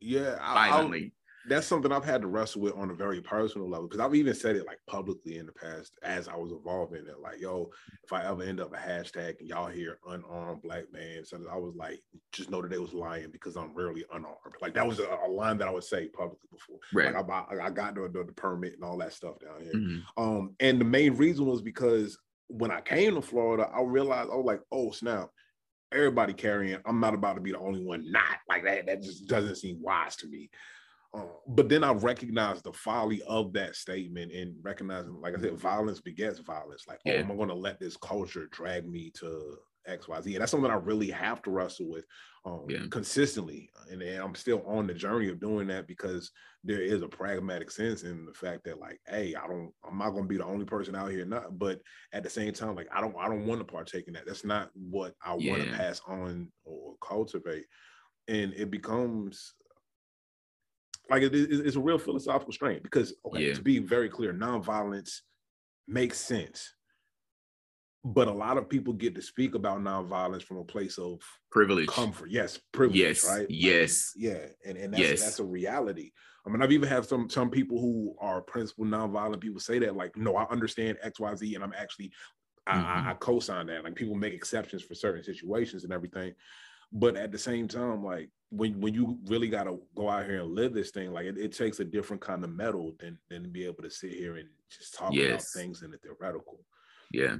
Yeah, 0.00 0.36
violently. 0.36 1.12
I, 1.14 1.22
that's 1.48 1.66
something 1.66 1.90
I've 1.90 2.04
had 2.04 2.22
to 2.22 2.28
wrestle 2.28 2.62
with 2.62 2.74
on 2.76 2.90
a 2.90 2.94
very 2.94 3.20
personal 3.20 3.68
level 3.68 3.88
because 3.88 4.00
I've 4.00 4.14
even 4.14 4.34
said 4.34 4.56
it 4.56 4.66
like 4.66 4.78
publicly 4.86 5.38
in 5.38 5.46
the 5.46 5.52
past 5.52 5.98
as 6.02 6.28
I 6.28 6.36
was 6.36 6.52
evolving 6.52 7.06
it. 7.06 7.20
Like, 7.20 7.40
yo, 7.40 7.70
if 8.04 8.12
I 8.12 8.24
ever 8.24 8.42
end 8.42 8.60
up 8.60 8.72
a 8.72 8.76
hashtag 8.76 9.40
and 9.40 9.48
y'all 9.48 9.66
hear 9.66 9.98
unarmed 10.06 10.62
black 10.62 10.84
man, 10.92 11.24
so 11.24 11.38
I 11.50 11.56
was 11.56 11.74
like, 11.74 12.02
just 12.32 12.50
know 12.50 12.62
that 12.62 12.70
they 12.70 12.78
was 12.78 12.92
lying 12.92 13.30
because 13.32 13.56
I'm 13.56 13.74
rarely 13.74 14.04
unarmed. 14.12 14.36
Like 14.60 14.74
that 14.74 14.86
was 14.86 15.00
a, 15.00 15.18
a 15.26 15.28
line 15.28 15.58
that 15.58 15.68
I 15.68 15.72
would 15.72 15.84
say 15.84 16.08
publicly 16.08 16.48
before. 16.50 16.78
Right. 16.92 17.12
Like 17.12 17.28
I, 17.28 17.66
I 17.66 17.70
got 17.70 17.94
the, 17.94 18.02
the, 18.02 18.24
the, 18.24 18.32
permit 18.32 18.74
and 18.74 18.84
all 18.84 18.98
that 18.98 19.12
stuff 19.12 19.40
down 19.40 19.62
here. 19.62 19.74
Mm-hmm. 19.74 20.22
Um, 20.22 20.54
and 20.60 20.80
the 20.80 20.84
main 20.84 21.16
reason 21.16 21.46
was 21.46 21.60
because 21.60 22.18
when 22.48 22.70
I 22.70 22.80
came 22.80 23.14
to 23.14 23.22
Florida, 23.22 23.70
I 23.72 23.82
realized 23.82 24.30
I 24.30 24.36
was 24.36 24.46
like, 24.46 24.60
oh 24.70 24.90
snap, 24.90 25.28
everybody 25.92 26.32
carrying. 26.32 26.78
I'm 26.84 27.00
not 27.00 27.14
about 27.14 27.34
to 27.34 27.40
be 27.40 27.52
the 27.52 27.58
only 27.58 27.84
one 27.84 28.10
not 28.10 28.38
like 28.48 28.64
that. 28.64 28.86
That 28.86 29.02
just 29.02 29.26
doesn't 29.26 29.56
seem 29.56 29.80
wise 29.80 30.16
to 30.16 30.28
me. 30.28 30.50
Uh, 31.14 31.24
but 31.46 31.68
then 31.68 31.84
I 31.84 31.92
recognized 31.92 32.64
the 32.64 32.72
folly 32.72 33.22
of 33.26 33.52
that 33.52 33.76
statement 33.76 34.32
and 34.32 34.54
recognizing, 34.62 35.20
like 35.20 35.36
I 35.36 35.40
said, 35.40 35.58
violence 35.58 36.00
begets 36.00 36.38
violence. 36.38 36.84
Like, 36.88 37.00
oh, 37.06 37.10
yeah. 37.10 37.18
oh, 37.18 37.20
am 37.20 37.32
I 37.32 37.36
going 37.36 37.48
to 37.48 37.54
let 37.54 37.78
this 37.78 37.96
culture 37.98 38.48
drag 38.50 38.88
me 38.88 39.10
to 39.16 39.58
X, 39.86 40.08
Y, 40.08 40.20
Z? 40.20 40.34
And 40.34 40.42
that's 40.42 40.50
something 40.50 40.70
I 40.70 40.74
really 40.74 41.10
have 41.10 41.42
to 41.42 41.50
wrestle 41.50 41.88
with 41.88 42.04
um, 42.44 42.66
yeah. 42.68 42.80
consistently. 42.90 43.70
And, 43.90 44.02
and, 44.02 44.22
I'm 44.22 44.34
still 44.34 44.62
on 44.66 44.86
the 44.86 44.94
journey 44.94 45.28
of 45.28 45.40
doing 45.40 45.66
that 45.68 45.86
because 45.86 46.30
there 46.64 46.80
is 46.80 47.02
a 47.02 47.08
pragmatic 47.08 47.70
sense 47.70 48.02
in 48.02 48.24
the 48.24 48.32
fact 48.32 48.64
that, 48.64 48.80
like, 48.80 49.00
hey, 49.06 49.34
I 49.34 49.46
don't, 49.46 49.72
I'm 49.88 49.98
not 49.98 50.10
going 50.10 50.24
to 50.24 50.28
be 50.28 50.38
the 50.38 50.44
only 50.44 50.64
person 50.64 50.94
out 50.94 51.10
here, 51.10 51.24
not. 51.24 51.58
But 51.58 51.80
at 52.12 52.22
the 52.22 52.30
same 52.30 52.52
time, 52.52 52.76
like, 52.76 52.88
I 52.94 53.00
don't, 53.00 53.16
I 53.18 53.28
don't 53.28 53.46
want 53.46 53.60
to 53.60 53.72
partake 53.72 54.08
in 54.08 54.14
that. 54.14 54.26
That's 54.26 54.44
not 54.44 54.70
what 54.74 55.14
I 55.24 55.36
yeah. 55.36 55.52
want 55.52 55.64
to 55.64 55.76
pass 55.76 56.00
on 56.06 56.50
or 56.64 56.94
cultivate. 57.00 57.64
And 58.28 58.52
it 58.54 58.70
becomes 58.70 59.54
like 61.10 61.22
it, 61.22 61.34
it's 61.34 61.76
a 61.76 61.80
real 61.80 61.98
philosophical 61.98 62.52
strain 62.52 62.80
because 62.82 63.14
okay, 63.26 63.48
yeah. 63.48 63.54
to 63.54 63.62
be 63.62 63.78
very 63.78 64.08
clear, 64.08 64.32
nonviolence 64.32 65.20
makes 65.86 66.18
sense. 66.18 66.74
But 68.04 68.26
a 68.26 68.32
lot 68.32 68.58
of 68.58 68.68
people 68.68 68.92
get 68.92 69.14
to 69.14 69.22
speak 69.22 69.54
about 69.54 69.80
nonviolence 69.80 70.42
from 70.42 70.56
a 70.56 70.64
place 70.64 70.98
of 70.98 71.20
privilege, 71.50 71.86
comfort. 71.86 72.30
Yes, 72.30 72.58
privilege. 72.72 72.98
Yes, 72.98 73.24
right. 73.28 73.46
Yes, 73.48 74.12
like, 74.16 74.24
yeah, 74.24 74.46
and 74.66 74.76
and 74.76 74.92
that's, 74.92 75.02
yes. 75.02 75.22
that's 75.22 75.38
a 75.38 75.44
reality. 75.44 76.10
I 76.44 76.50
mean, 76.50 76.62
I've 76.62 76.72
even 76.72 76.88
had 76.88 77.04
some 77.04 77.30
some 77.30 77.48
people 77.48 77.80
who 77.80 78.16
are 78.18 78.42
principled 78.42 78.88
nonviolent 78.88 79.40
people 79.40 79.60
say 79.60 79.78
that, 79.78 79.96
like, 79.96 80.16
no, 80.16 80.36
I 80.36 80.46
understand 80.50 80.98
X, 81.00 81.20
Y, 81.20 81.34
Z, 81.36 81.54
and 81.54 81.62
I'm 81.62 81.74
actually 81.78 82.10
mm-hmm. 82.68 83.08
I, 83.08 83.12
I 83.12 83.14
co-sign 83.14 83.66
that. 83.66 83.84
Like, 83.84 83.94
people 83.94 84.16
make 84.16 84.34
exceptions 84.34 84.82
for 84.82 84.94
certain 84.94 85.22
situations 85.22 85.84
and 85.84 85.92
everything. 85.92 86.34
but 86.92 87.16
at 87.16 87.32
the 87.32 87.38
same 87.38 87.66
time, 87.68 88.04
like 88.04 88.30
when 88.50 88.80
when 88.80 88.92
you 88.94 89.18
really 89.26 89.48
got 89.48 89.64
to 89.64 89.80
go 89.94 90.10
out 90.10 90.26
here 90.26 90.42
and 90.42 90.54
live 90.54 90.74
this 90.74 90.90
thing, 90.90 91.12
like 91.12 91.26
it, 91.26 91.38
it, 91.38 91.52
takes 91.52 91.80
a 91.80 91.84
different 91.84 92.20
kind 92.20 92.44
of 92.44 92.50
mettle 92.50 92.92
than 93.00 93.18
than 93.30 93.42
to 93.42 93.48
be 93.48 93.64
able 93.64 93.82
to 93.82 93.90
sit 93.90 94.12
here 94.12 94.36
and 94.36 94.48
just 94.70 94.94
talk 94.94 95.12
yes. 95.12 95.30
about 95.30 95.62
things 95.62 95.82
in 95.82 95.90
the 95.90 95.96
theoretical. 95.98 96.60
Yeah. 97.10 97.36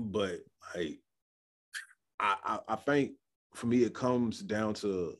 But 0.00 0.40
like, 0.74 0.98
I, 2.18 2.36
I 2.44 2.58
I 2.68 2.76
think 2.76 3.12
for 3.54 3.66
me 3.66 3.82
it 3.82 3.94
comes 3.94 4.40
down 4.40 4.74
to 4.74 5.14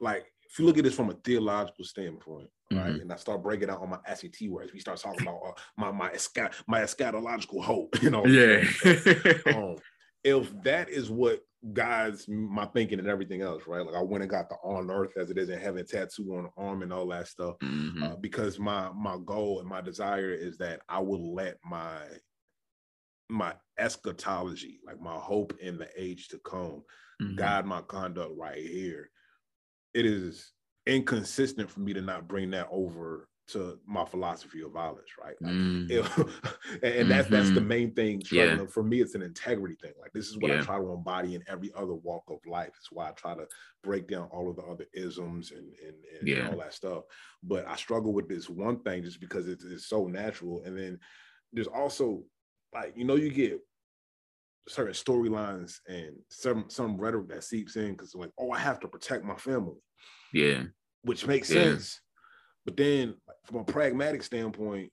like 0.00 0.26
if 0.50 0.58
you 0.58 0.64
look 0.64 0.78
at 0.78 0.84
this 0.84 0.94
from 0.94 1.10
a 1.10 1.14
theological 1.14 1.84
standpoint, 1.84 2.48
right, 2.72 2.86
mm-hmm. 2.86 3.00
and 3.02 3.12
I 3.12 3.16
start 3.16 3.42
breaking 3.42 3.70
out 3.70 3.82
on 3.82 3.90
my 3.90 3.98
SAT 4.12 4.48
words, 4.48 4.72
we 4.72 4.80
start 4.80 4.98
talking 4.98 5.22
about 5.22 5.40
uh, 5.46 5.52
my 5.76 5.92
my 5.92 6.10
my 6.66 6.80
eschatological 6.80 7.62
hope, 7.62 7.94
you 8.02 8.10
know. 8.10 8.26
Yeah. 8.26 8.64
um, 9.54 9.76
if 10.24 10.50
that 10.62 10.90
is 10.90 11.10
what 11.10 11.40
guides 11.72 12.26
my 12.28 12.64
thinking 12.66 12.98
and 12.98 13.08
everything 13.08 13.42
else, 13.42 13.62
right? 13.66 13.84
Like 13.84 13.94
I 13.94 14.02
went 14.02 14.22
and 14.22 14.30
got 14.30 14.48
the 14.48 14.56
on 14.56 14.90
earth 14.90 15.12
as 15.16 15.30
it 15.30 15.38
is 15.38 15.50
in 15.50 15.60
heaven 15.60 15.86
tattoo 15.86 16.34
on 16.36 16.44
the 16.44 16.62
arm 16.62 16.82
and 16.82 16.92
all 16.92 17.06
that 17.08 17.28
stuff, 17.28 17.56
mm-hmm. 17.62 18.02
uh, 18.02 18.16
because 18.16 18.58
my 18.58 18.90
my 18.94 19.18
goal 19.24 19.60
and 19.60 19.68
my 19.68 19.80
desire 19.80 20.32
is 20.32 20.58
that 20.58 20.80
I 20.88 20.98
will 21.00 21.34
let 21.34 21.58
my 21.64 22.00
my 23.30 23.54
eschatology, 23.78 24.80
like 24.84 25.00
my 25.00 25.16
hope 25.16 25.54
in 25.60 25.78
the 25.78 25.88
age 25.96 26.28
to 26.28 26.38
come, 26.38 26.82
mm-hmm. 27.22 27.36
guide 27.36 27.66
my 27.66 27.80
conduct 27.82 28.32
right 28.36 28.58
here 28.58 29.10
it 29.94 30.06
is 30.06 30.52
inconsistent 30.86 31.70
for 31.70 31.80
me 31.80 31.92
to 31.92 32.00
not 32.00 32.28
bring 32.28 32.50
that 32.50 32.68
over 32.70 33.28
to 33.48 33.76
my 33.84 34.04
philosophy 34.04 34.62
of 34.62 34.70
violence, 34.70 35.08
right? 35.20 35.34
Like, 35.40 35.52
mm. 35.52 35.90
it, 35.90 36.04
and 36.84 37.10
that's 37.10 37.26
mm-hmm. 37.26 37.34
that's 37.34 37.48
the 37.48 37.58
mm-hmm. 37.58 37.68
main 37.68 37.94
thing. 37.94 38.22
Yeah. 38.30 38.64
For 38.66 38.84
me, 38.84 39.00
it's 39.00 39.16
an 39.16 39.22
integrity 39.22 39.74
thing. 39.82 39.92
Like 40.00 40.12
this 40.12 40.28
is 40.28 40.38
what 40.38 40.52
yeah. 40.52 40.60
I 40.60 40.62
try 40.62 40.78
to 40.78 40.92
embody 40.92 41.34
in 41.34 41.42
every 41.48 41.72
other 41.76 41.94
walk 41.94 42.22
of 42.28 42.38
life. 42.46 42.70
It's 42.78 42.92
why 42.92 43.08
I 43.08 43.12
try 43.12 43.34
to 43.34 43.46
break 43.82 44.06
down 44.06 44.28
all 44.30 44.48
of 44.48 44.56
the 44.56 44.62
other 44.62 44.86
isms 44.94 45.50
and 45.50 45.66
and, 45.84 45.96
and 46.20 46.28
yeah. 46.28 46.48
all 46.48 46.58
that 46.58 46.74
stuff. 46.74 47.04
But 47.42 47.66
I 47.66 47.74
struggle 47.74 48.12
with 48.12 48.28
this 48.28 48.48
one 48.48 48.80
thing 48.80 49.02
just 49.02 49.20
because 49.20 49.48
it's, 49.48 49.64
it's 49.64 49.88
so 49.88 50.06
natural. 50.06 50.62
And 50.64 50.78
then 50.78 51.00
there's 51.52 51.66
also 51.66 52.22
like 52.72 52.94
you 52.96 53.04
know 53.04 53.16
you 53.16 53.30
get 53.30 53.60
certain 54.68 54.94
storylines 54.94 55.78
and 55.88 56.12
some 56.28 56.66
some 56.68 56.96
rhetoric 56.96 57.28
that 57.28 57.44
seeps 57.44 57.76
in 57.76 57.92
because 57.92 58.14
like, 58.14 58.30
oh, 58.38 58.52
I 58.52 58.58
have 58.58 58.80
to 58.80 58.88
protect 58.88 59.24
my 59.24 59.36
family. 59.36 59.76
Yeah. 60.32 60.64
Which 61.02 61.26
makes 61.26 61.50
yeah. 61.50 61.64
sense. 61.64 62.00
But 62.64 62.76
then 62.76 63.14
from 63.46 63.58
a 63.58 63.64
pragmatic 63.64 64.22
standpoint, 64.22 64.90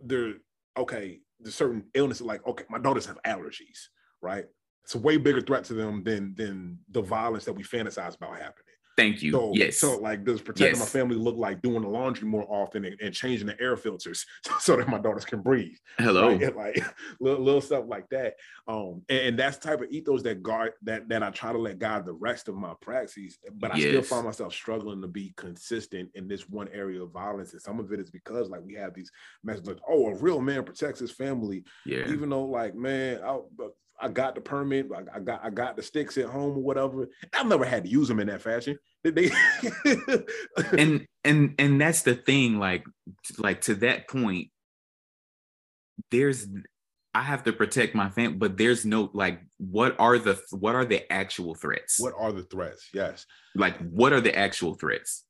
there 0.00 0.34
okay, 0.76 1.20
there's 1.40 1.54
certain 1.54 1.84
illnesses 1.94 2.22
like, 2.22 2.46
okay, 2.46 2.64
my 2.68 2.78
daughters 2.78 3.06
have 3.06 3.22
allergies, 3.22 3.88
right? 4.22 4.44
It's 4.84 4.94
a 4.94 4.98
way 4.98 5.18
bigger 5.18 5.40
threat 5.40 5.64
to 5.64 5.74
them 5.74 6.02
than 6.02 6.34
than 6.36 6.78
the 6.90 7.02
violence 7.02 7.44
that 7.44 7.52
we 7.52 7.62
fantasize 7.62 8.16
about 8.16 8.38
happening. 8.38 8.67
Thank 8.98 9.22
you. 9.22 9.30
So, 9.30 9.52
yes. 9.54 9.76
So 9.76 9.96
like, 9.98 10.24
does 10.24 10.42
protecting 10.42 10.76
yes. 10.76 10.80
my 10.80 11.00
family 11.00 11.14
look 11.14 11.36
like 11.36 11.62
doing 11.62 11.82
the 11.82 11.88
laundry 11.88 12.26
more 12.26 12.44
often 12.48 12.84
and, 12.84 13.00
and 13.00 13.14
changing 13.14 13.46
the 13.46 13.60
air 13.60 13.76
filters 13.76 14.26
so 14.58 14.74
that 14.74 14.88
my 14.88 14.98
daughters 14.98 15.24
can 15.24 15.40
breathe? 15.40 15.76
Hello. 15.98 16.34
Right? 16.34 16.48
Like 16.58 16.82
little, 17.20 17.44
little, 17.44 17.60
stuff 17.60 17.84
like 17.86 18.08
that. 18.08 18.34
Um, 18.66 19.02
and, 19.08 19.18
and, 19.18 19.38
that's 19.38 19.58
type 19.58 19.80
of 19.80 19.90
ethos 19.90 20.22
that 20.22 20.42
guard 20.42 20.72
that 20.82 21.08
that 21.08 21.22
I 21.22 21.30
try 21.30 21.52
to 21.52 21.58
let 21.58 21.78
guide 21.78 22.04
the 22.04 22.12
rest 22.12 22.48
of 22.48 22.56
my 22.56 22.72
praxis. 22.80 23.38
But 23.54 23.72
I 23.72 23.76
yes. 23.76 23.88
still 23.88 24.02
find 24.02 24.24
myself 24.24 24.52
struggling 24.52 25.00
to 25.02 25.06
be 25.06 25.32
consistent 25.36 26.10
in 26.14 26.26
this 26.26 26.48
one 26.48 26.68
area 26.72 27.00
of 27.00 27.12
violence. 27.12 27.52
And 27.52 27.62
some 27.62 27.78
of 27.78 27.92
it 27.92 28.00
is 28.00 28.10
because 28.10 28.48
like 28.48 28.62
we 28.64 28.74
have 28.74 28.94
these 28.94 29.12
messages 29.44 29.68
like, 29.68 29.78
oh, 29.88 30.08
a 30.08 30.16
real 30.16 30.40
man 30.40 30.64
protects 30.64 30.98
his 30.98 31.12
family. 31.12 31.62
Yeah. 31.86 32.08
Even 32.08 32.30
though 32.30 32.46
like, 32.46 32.74
man, 32.74 33.20
I, 33.24 33.38
I 34.00 34.08
got 34.08 34.34
the 34.34 34.40
permit, 34.40 34.88
I, 35.12 35.18
got 35.18 35.44
I 35.44 35.50
got 35.50 35.76
the 35.76 35.82
sticks 35.82 36.16
at 36.18 36.26
home 36.26 36.56
or 36.56 36.62
whatever. 36.62 37.08
I've 37.34 37.46
never 37.46 37.64
had 37.64 37.84
to 37.84 37.90
use 37.90 38.08
them 38.08 38.20
in 38.20 38.28
that 38.28 38.42
fashion. 38.42 38.78
They 39.02 39.30
and 40.78 41.06
and 41.24 41.54
and 41.58 41.80
that's 41.80 42.02
the 42.02 42.14
thing, 42.14 42.58
like 42.58 42.84
like 43.38 43.62
to 43.62 43.74
that 43.76 44.08
point, 44.08 44.50
there's 46.10 46.46
I 47.14 47.22
have 47.22 47.42
to 47.44 47.52
protect 47.52 47.94
my 47.94 48.10
family, 48.10 48.36
but 48.36 48.56
there's 48.56 48.84
no 48.84 49.10
like 49.12 49.40
what 49.56 49.96
are 49.98 50.18
the 50.18 50.40
what 50.50 50.74
are 50.74 50.84
the 50.84 51.10
actual 51.12 51.54
threats? 51.54 51.98
What 51.98 52.14
are 52.16 52.32
the 52.32 52.44
threats? 52.44 52.88
Yes. 52.94 53.26
Like 53.56 53.76
what 53.78 54.12
are 54.12 54.20
the 54.20 54.36
actual 54.36 54.74
threats? 54.74 55.24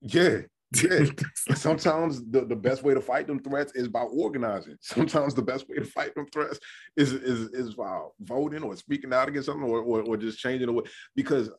Yeah. 0.00 0.42
Yeah. 0.82 1.06
Sometimes 1.54 2.24
the, 2.30 2.44
the 2.44 2.56
best 2.56 2.82
way 2.82 2.94
to 2.94 3.00
fight 3.00 3.26
them 3.26 3.40
threats 3.40 3.72
is 3.74 3.88
by 3.88 4.02
organizing. 4.02 4.76
Sometimes 4.80 5.34
the 5.34 5.42
best 5.42 5.68
way 5.68 5.76
to 5.76 5.84
fight 5.84 6.14
them 6.14 6.26
threats 6.32 6.58
is 6.96 7.12
is 7.12 7.50
is 7.50 7.74
by 7.74 8.00
voting 8.20 8.62
or 8.62 8.76
speaking 8.76 9.12
out 9.12 9.28
against 9.28 9.46
something 9.46 9.68
or, 9.68 9.80
or, 9.80 10.02
or 10.02 10.16
just 10.16 10.38
changing 10.38 10.66
the 10.66 10.72
way. 10.72 10.84
Because, 11.14 11.50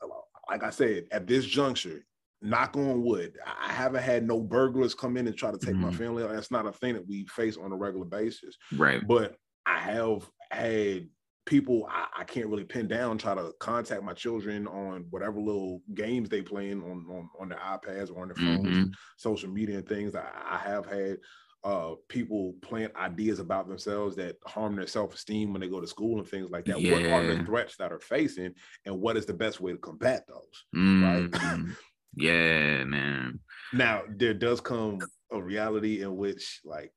like 0.50 0.64
I 0.64 0.70
said, 0.70 1.06
at 1.12 1.28
this 1.28 1.46
juncture, 1.46 2.06
knock 2.42 2.76
on 2.76 3.04
wood, 3.04 3.38
I 3.46 3.72
haven't 3.72 4.04
had 4.04 4.28
no 4.28 4.40
burglars 4.40 4.94
come 4.94 5.18
in 5.18 5.28
and 5.28 5.38
try 5.38 5.52
to 5.52 5.58
take 5.58 5.76
mm-hmm. 5.76 5.86
my 5.86 5.94
family. 5.94 6.24
That's 6.24 6.52
not 6.52 6.68
a 6.68 6.72
thing 6.72 6.94
that 6.96 7.08
we 7.08 7.26
face 7.28 7.58
on 7.58 7.72
a 7.72 7.76
regular 7.76 8.06
basis. 8.06 8.58
Right. 8.76 9.06
But 9.06 9.36
I 9.66 9.80
have 9.80 10.30
had 10.52 11.08
people 11.46 11.88
I, 11.90 12.22
I, 12.22 12.24
can't 12.24 12.48
really 12.48 12.64
pin 12.64 12.88
down 12.88 13.18
try 13.18 13.36
to 13.36 13.52
contact 13.60 14.04
my 14.04 14.14
children 14.14 14.68
on 14.68 15.06
whatever 15.10 15.40
little 15.40 15.82
games 15.94 16.30
they 16.30 16.42
playing 16.42 16.82
on 16.82 17.06
on, 17.10 17.30
on 17.40 17.50
their 17.50 17.60
iPads 17.60 18.12
or 18.12 18.22
on 18.22 18.30
their 18.30 18.36
phones, 18.36 18.68
mm-hmm. 18.68 18.92
social 19.18 19.50
media 19.50 19.78
and 19.78 19.88
things. 19.88 20.16
I, 20.16 20.26
I 20.50 20.58
have 20.58 20.86
had 20.86 21.18
uh, 21.64 21.96
people 22.10 22.56
plant 22.62 22.94
ideas 22.96 23.40
about 23.40 23.68
themselves 23.70 24.18
that 24.18 24.36
harm 24.46 24.76
their 24.76 24.88
self-esteem 24.88 25.54
when 25.54 25.62
they 25.62 25.70
go 25.70 25.80
to 25.80 25.88
school 25.88 26.20
and 26.20 26.28
things 26.28 26.50
like 26.50 26.66
that. 26.66 26.82
Yeah. 26.82 26.94
What 26.94 27.24
are 27.24 27.36
the 27.36 27.44
threats 27.46 27.78
that 27.78 27.92
are 27.92 28.02
facing 28.02 28.54
and 28.86 29.00
what 29.00 29.16
is 29.16 29.26
the 29.26 29.34
best 29.34 29.62
way 29.62 29.72
to 29.72 29.78
combat 29.78 30.26
those? 30.28 30.66
Mm-hmm. 30.76 31.32
Right. 31.32 31.76
yeah, 32.16 32.84
man. 32.84 33.40
Now 33.72 34.04
there 34.10 34.34
does 34.34 34.60
come 34.60 35.00
a 35.32 35.42
reality 35.42 36.02
in 36.02 36.16
which 36.18 36.60
like 36.66 36.92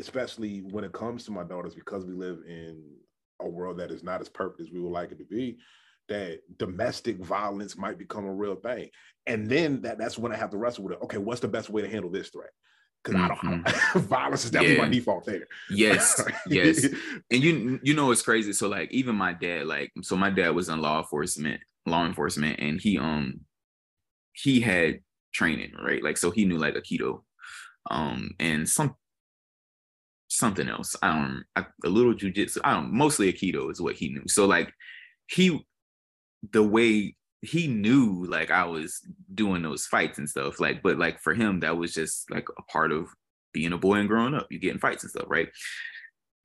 especially 0.00 0.60
when 0.60 0.82
it 0.82 0.92
comes 0.92 1.24
to 1.24 1.30
my 1.30 1.44
daughters 1.44 1.74
because 1.74 2.06
we 2.06 2.14
live 2.14 2.38
in 2.48 2.82
a 3.42 3.48
world 3.48 3.78
that 3.78 3.90
is 3.90 4.02
not 4.02 4.20
as 4.20 4.28
perfect 4.28 4.60
as 4.60 4.70
we 4.70 4.80
would 4.80 4.92
like 4.92 5.12
it 5.12 5.18
to 5.18 5.24
be, 5.24 5.58
that 6.08 6.40
domestic 6.58 7.18
violence 7.18 7.78
might 7.78 7.98
become 7.98 8.26
a 8.26 8.32
real 8.32 8.56
thing. 8.56 8.90
And 9.26 9.48
then 9.48 9.80
that, 9.82 9.98
that's 9.98 10.18
when 10.18 10.32
I 10.32 10.36
have 10.36 10.50
to 10.50 10.58
wrestle 10.58 10.84
with 10.84 10.94
it. 10.94 11.02
Okay, 11.04 11.18
what's 11.18 11.40
the 11.40 11.48
best 11.48 11.70
way 11.70 11.82
to 11.82 11.88
handle 11.88 12.10
this 12.10 12.28
threat? 12.28 12.50
Because 13.02 13.20
mm-hmm. 13.20 13.32
I 13.32 13.50
don't, 13.50 13.64
mm-hmm. 13.64 13.98
violence 14.08 14.44
is 14.44 14.50
definitely 14.50 14.76
yeah. 14.76 14.82
my 14.82 14.88
default 14.88 15.24
there. 15.24 15.46
Yes, 15.70 16.22
yes. 16.46 16.84
And 17.30 17.42
you 17.42 17.80
you 17.82 17.94
know 17.94 18.10
it's 18.10 18.22
crazy. 18.22 18.52
So 18.52 18.68
like 18.68 18.90
even 18.92 19.14
my 19.14 19.32
dad, 19.32 19.66
like 19.66 19.90
so 20.02 20.16
my 20.16 20.30
dad 20.30 20.50
was 20.50 20.68
in 20.68 20.82
law 20.82 20.98
enforcement, 20.98 21.60
law 21.86 22.04
enforcement, 22.04 22.58
and 22.58 22.78
he 22.80 22.98
um 22.98 23.40
he 24.32 24.60
had 24.60 25.00
training, 25.32 25.72
right? 25.82 26.02
Like 26.02 26.18
so 26.18 26.30
he 26.30 26.44
knew 26.44 26.58
like 26.58 26.74
Aikido. 26.74 27.22
Um 27.90 28.32
and 28.38 28.68
some 28.68 28.96
something 30.30 30.68
else. 30.68 30.96
I 31.02 31.12
don't 31.12 31.44
I, 31.56 31.66
a 31.84 31.88
little 31.88 32.14
jujitsu. 32.14 32.58
I 32.64 32.72
don't 32.72 32.92
mostly 32.92 33.30
Aikido 33.30 33.70
is 33.70 33.80
what 33.80 33.96
he 33.96 34.08
knew. 34.08 34.24
So 34.26 34.46
like 34.46 34.72
he 35.28 35.66
the 36.52 36.62
way 36.62 37.16
he 37.42 37.66
knew 37.66 38.24
like 38.28 38.50
I 38.50 38.64
was 38.64 39.00
doing 39.34 39.62
those 39.62 39.86
fights 39.86 40.18
and 40.18 40.28
stuff. 40.28 40.60
Like, 40.60 40.82
but 40.82 40.98
like 40.98 41.20
for 41.20 41.34
him, 41.34 41.60
that 41.60 41.76
was 41.76 41.92
just 41.92 42.30
like 42.30 42.46
a 42.58 42.62
part 42.62 42.92
of 42.92 43.08
being 43.52 43.72
a 43.72 43.78
boy 43.78 43.96
and 43.96 44.08
growing 44.08 44.34
up. 44.34 44.46
You 44.50 44.58
get 44.58 44.72
in 44.72 44.78
fights 44.78 45.02
and 45.02 45.10
stuff, 45.10 45.26
right? 45.28 45.48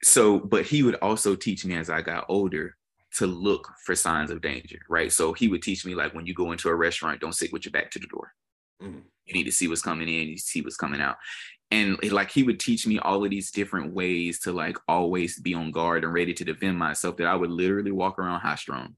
So, 0.03 0.39
but 0.39 0.65
he 0.65 0.83
would 0.83 0.95
also 0.95 1.35
teach 1.35 1.65
me 1.65 1.75
as 1.75 1.89
I 1.89 2.01
got 2.01 2.25
older 2.29 2.75
to 3.17 3.27
look 3.27 3.69
for 3.85 3.95
signs 3.95 4.31
of 4.31 4.41
danger, 4.41 4.79
right? 4.89 5.11
So 5.11 5.33
he 5.33 5.47
would 5.47 5.61
teach 5.61 5.85
me 5.85 5.95
like 5.95 6.13
when 6.13 6.25
you 6.25 6.33
go 6.33 6.51
into 6.51 6.69
a 6.69 6.75
restaurant, 6.75 7.21
don't 7.21 7.35
sit 7.35 7.53
with 7.53 7.65
your 7.65 7.71
back 7.71 7.91
to 7.91 7.99
the 7.99 8.07
door. 8.07 8.33
Mm-hmm. 8.81 8.99
You 9.25 9.33
need 9.33 9.45
to 9.45 9.51
see 9.51 9.67
what's 9.67 9.81
coming 9.81 10.07
in, 10.07 10.27
you 10.27 10.37
see 10.37 10.61
what's 10.61 10.75
coming 10.75 11.01
out 11.01 11.15
and 11.71 11.97
like 12.11 12.31
he 12.31 12.43
would 12.43 12.59
teach 12.59 12.85
me 12.85 12.99
all 12.99 13.23
of 13.23 13.29
these 13.29 13.51
different 13.51 13.93
ways 13.93 14.39
to 14.41 14.51
like 14.51 14.77
always 14.87 15.39
be 15.39 15.53
on 15.53 15.71
guard 15.71 16.03
and 16.03 16.13
ready 16.13 16.33
to 16.33 16.45
defend 16.45 16.77
myself 16.77 17.17
that 17.17 17.27
I 17.27 17.35
would 17.35 17.51
literally 17.51 17.91
walk 17.91 18.19
around 18.19 18.41
high 18.41 18.55
strong. 18.55 18.95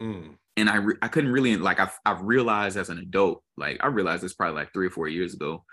Mm. 0.00 0.36
And 0.56 0.70
I 0.70 0.76
re- 0.76 0.96
I 1.02 1.08
couldn't 1.08 1.32
really 1.32 1.56
like 1.56 1.80
I've 1.80 1.98
I've 2.04 2.22
realized 2.22 2.76
as 2.76 2.88
an 2.88 2.98
adult 2.98 3.42
like 3.56 3.78
I 3.82 3.88
realized 3.88 4.22
this 4.22 4.34
probably 4.34 4.60
like 4.60 4.72
three 4.72 4.86
or 4.86 4.90
four 4.90 5.08
years 5.08 5.34
ago. 5.34 5.64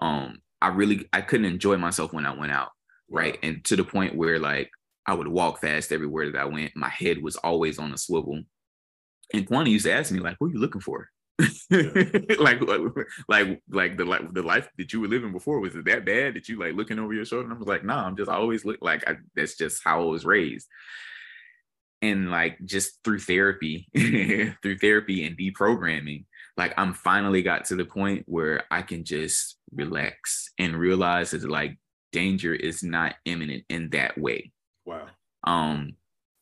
Um, 0.00 0.38
I 0.62 0.68
really 0.68 1.06
I 1.12 1.20
couldn't 1.20 1.46
enjoy 1.46 1.76
myself 1.76 2.12
when 2.12 2.26
I 2.26 2.34
went 2.34 2.52
out, 2.52 2.70
right? 3.10 3.38
And 3.42 3.62
to 3.66 3.76
the 3.76 3.84
point 3.84 4.16
where 4.16 4.38
like 4.38 4.70
I 5.06 5.14
would 5.14 5.28
walk 5.28 5.60
fast 5.60 5.92
everywhere 5.92 6.32
that 6.32 6.40
I 6.40 6.46
went. 6.46 6.72
My 6.74 6.88
head 6.88 7.22
was 7.22 7.36
always 7.36 7.78
on 7.78 7.92
a 7.92 7.98
swivel. 7.98 8.42
And 9.32 9.46
Kwani 9.46 9.70
used 9.70 9.86
to 9.86 9.92
ask 9.92 10.10
me 10.10 10.20
like, 10.20 10.36
"What 10.38 10.48
are 10.48 10.52
you 10.52 10.58
looking 10.58 10.80
for?" 10.80 11.08
like 11.70 12.60
like 13.28 13.60
like 13.68 13.96
the 13.96 14.04
like 14.04 14.32
the 14.32 14.42
life 14.42 14.68
that 14.78 14.92
you 14.92 15.00
were 15.00 15.08
living 15.08 15.32
before 15.32 15.60
was 15.60 15.76
it 15.76 15.84
that 15.84 16.06
bad 16.06 16.34
that 16.34 16.48
you 16.48 16.58
like 16.58 16.74
looking 16.74 16.98
over 16.98 17.12
your 17.12 17.26
shoulder? 17.26 17.44
And 17.44 17.52
i 17.52 17.58
was 17.58 17.68
like 17.68 17.84
no 17.84 17.94
nah, 17.94 18.06
i'm 18.06 18.16
just 18.16 18.30
always 18.30 18.64
look 18.64 18.78
like 18.80 19.06
I, 19.06 19.16
that's 19.34 19.56
just 19.56 19.82
how 19.84 20.02
i 20.02 20.04
was 20.04 20.24
raised. 20.24 20.66
And 22.00 22.30
like 22.30 22.58
just 22.64 23.02
through 23.04 23.20
therapy 23.20 23.88
through 24.62 24.78
therapy 24.78 25.26
and 25.26 25.36
deprogramming 25.36 26.24
like 26.56 26.72
i'm 26.78 26.94
finally 26.94 27.42
got 27.42 27.66
to 27.66 27.76
the 27.76 27.84
point 27.84 28.24
where 28.26 28.64
i 28.70 28.80
can 28.80 29.04
just 29.04 29.58
relax 29.74 30.52
and 30.58 30.76
realize 30.76 31.32
that 31.32 31.48
like 31.48 31.78
danger 32.16 32.54
is 32.54 32.82
not 32.82 33.14
imminent 33.26 33.64
in 33.68 33.90
that 33.90 34.16
way. 34.16 34.50
Wow. 34.86 35.06
Um 35.44 35.96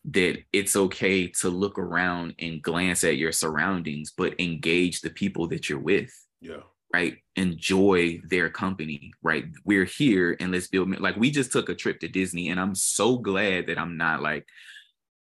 that 0.07 0.39
it's 0.53 0.77
okay 0.77 1.29
to 1.29 1.49
look 1.49 1.79
around 1.79 2.35
and 2.39 2.63
glance 2.63 3.05
at 3.05 3.17
your 3.17 3.33
surroundings, 3.33 4.13
but 4.17 4.39
engage 4.39 5.01
the 5.01 5.11
people 5.11 5.47
that 5.49 5.69
you're 5.69 5.79
with. 5.79 6.13
Yeah. 6.41 6.61
Right. 6.93 7.17
Enjoy 7.37 8.21
their 8.25 8.51
company. 8.51 9.13
Right. 9.23 9.47
We're 9.65 9.87
here 9.87 10.37
and 10.39 10.53
let's 10.53 10.69
build 10.69 11.01
like 11.01 11.17
we 11.17 11.31
just 11.31 11.51
took 11.51 11.69
a 11.69 11.75
trip 11.75 12.01
to 12.01 12.09
Disney 12.09 12.51
and 12.51 12.61
I'm 12.61 12.75
so 12.75 13.19
glad 13.19 13.67
that 13.67 13.79
I'm 13.79 13.97
not 13.97 14.23
like 14.23 14.47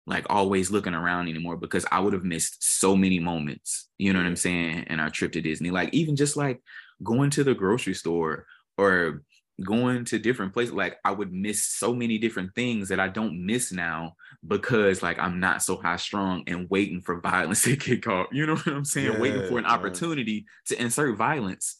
like 0.06 0.26
always 0.28 0.70
looking 0.70 0.94
around 0.94 1.28
anymore 1.28 1.56
because 1.56 1.86
I 1.92 2.00
would 2.00 2.12
have 2.12 2.24
missed 2.24 2.56
so 2.80 2.96
many 2.96 3.20
moments. 3.20 3.88
You 3.98 4.12
know 4.12 4.18
what 4.18 4.26
I'm 4.26 4.34
saying? 4.34 4.86
In 4.88 4.98
our 4.98 5.10
trip 5.10 5.32
to 5.32 5.40
Disney. 5.40 5.70
Like 5.70 5.94
even 5.94 6.16
just 6.16 6.36
like 6.36 6.60
going 7.04 7.30
to 7.30 7.44
the 7.44 7.54
grocery 7.54 7.94
store 7.94 8.46
or 8.76 9.22
going 9.64 10.04
to 10.04 10.18
different 10.18 10.52
places 10.52 10.72
like 10.72 10.96
i 11.04 11.10
would 11.10 11.32
miss 11.32 11.62
so 11.62 11.92
many 11.94 12.18
different 12.18 12.54
things 12.54 12.88
that 12.88 12.98
i 13.00 13.08
don't 13.08 13.44
miss 13.44 13.72
now 13.72 14.14
because 14.46 15.02
like 15.02 15.18
i'm 15.18 15.38
not 15.38 15.62
so 15.62 15.76
high 15.76 15.96
strong 15.96 16.42
and 16.46 16.68
waiting 16.70 17.00
for 17.00 17.20
violence 17.32 17.62
to 17.62 17.76
kick 17.76 18.06
off. 18.06 18.26
You 18.32 18.46
know 18.46 18.54
what 18.56 18.66
i'm 18.68 18.84
saying? 18.84 19.12
Yeah, 19.12 19.18
waiting 19.20 19.42
for 19.42 19.58
an 19.58 19.66
opportunity 19.66 20.46
to 20.66 20.80
insert 20.80 21.16
violence 21.16 21.76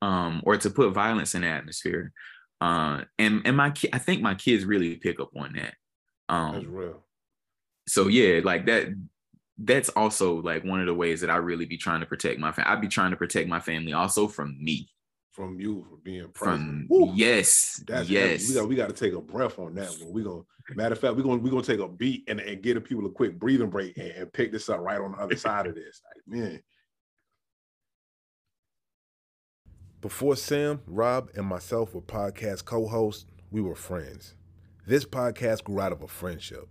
um 0.00 0.40
or 0.44 0.56
to 0.56 0.70
put 0.70 0.92
violence 0.92 1.34
in 1.34 1.42
the 1.42 1.48
atmosphere. 1.48 2.12
Uh 2.60 3.02
and 3.18 3.42
and 3.44 3.56
my 3.56 3.70
ki- 3.70 3.90
i 3.92 3.98
think 3.98 4.22
my 4.22 4.34
kids 4.34 4.64
really 4.64 4.96
pick 4.96 5.20
up 5.20 5.30
on 5.36 5.52
that. 5.54 5.74
Um 6.28 6.52
that's 6.54 6.66
real. 6.66 7.04
so 7.88 8.08
yeah 8.08 8.40
like 8.42 8.66
that 8.66 8.88
that's 9.58 9.88
also 9.90 10.40
like 10.40 10.64
one 10.64 10.80
of 10.80 10.86
the 10.86 10.94
ways 10.94 11.20
that 11.20 11.30
i 11.30 11.36
really 11.36 11.66
be 11.66 11.76
trying 11.76 12.00
to 12.00 12.06
protect 12.06 12.38
my 12.38 12.52
family 12.52 12.70
i'd 12.70 12.80
be 12.80 12.88
trying 12.88 13.10
to 13.10 13.16
protect 13.16 13.48
my 13.48 13.58
family 13.60 13.92
also 13.92 14.28
from 14.28 14.56
me 14.62 14.88
from 15.32 15.60
you 15.60 15.84
for 15.88 15.96
being 15.98 16.28
present. 16.28 16.88
From 16.88 17.12
yes, 17.14 17.82
That's 17.86 18.08
yes. 18.08 18.42
Heavy. 18.42 18.48
We 18.48 18.54
got 18.54 18.68
we 18.68 18.76
got 18.76 18.88
to 18.88 18.94
take 18.94 19.14
a 19.14 19.20
breath 19.20 19.58
on 19.58 19.74
that 19.74 19.90
one. 20.00 20.12
We 20.12 20.22
gonna 20.22 20.42
matter 20.74 20.94
of 20.94 21.00
fact, 21.00 21.16
we're 21.16 21.22
gonna 21.22 21.38
we're 21.38 21.50
gonna 21.50 21.62
take 21.62 21.80
a 21.80 21.88
beat 21.88 22.24
and, 22.28 22.40
and 22.40 22.62
give 22.62 22.74
the 22.74 22.80
people 22.80 23.06
a 23.06 23.10
quick 23.10 23.38
breathing 23.38 23.70
break 23.70 23.96
and, 23.96 24.10
and 24.10 24.32
pick 24.32 24.52
this 24.52 24.68
up 24.68 24.80
right 24.80 25.00
on 25.00 25.12
the 25.12 25.18
other 25.18 25.36
side 25.46 25.66
of 25.66 25.74
this. 25.74 26.00
Like, 26.04 26.40
man. 26.40 26.60
Before 30.00 30.36
Sam, 30.36 30.80
Rob, 30.86 31.30
and 31.34 31.44
myself 31.44 31.92
were 31.92 32.00
podcast 32.00 32.64
co-hosts, 32.64 33.26
we 33.50 33.60
were 33.60 33.74
friends. 33.74 34.34
This 34.86 35.04
podcast 35.04 35.64
grew 35.64 35.80
out 35.80 35.90
of 35.90 36.02
a 36.02 36.08
friendship. 36.08 36.68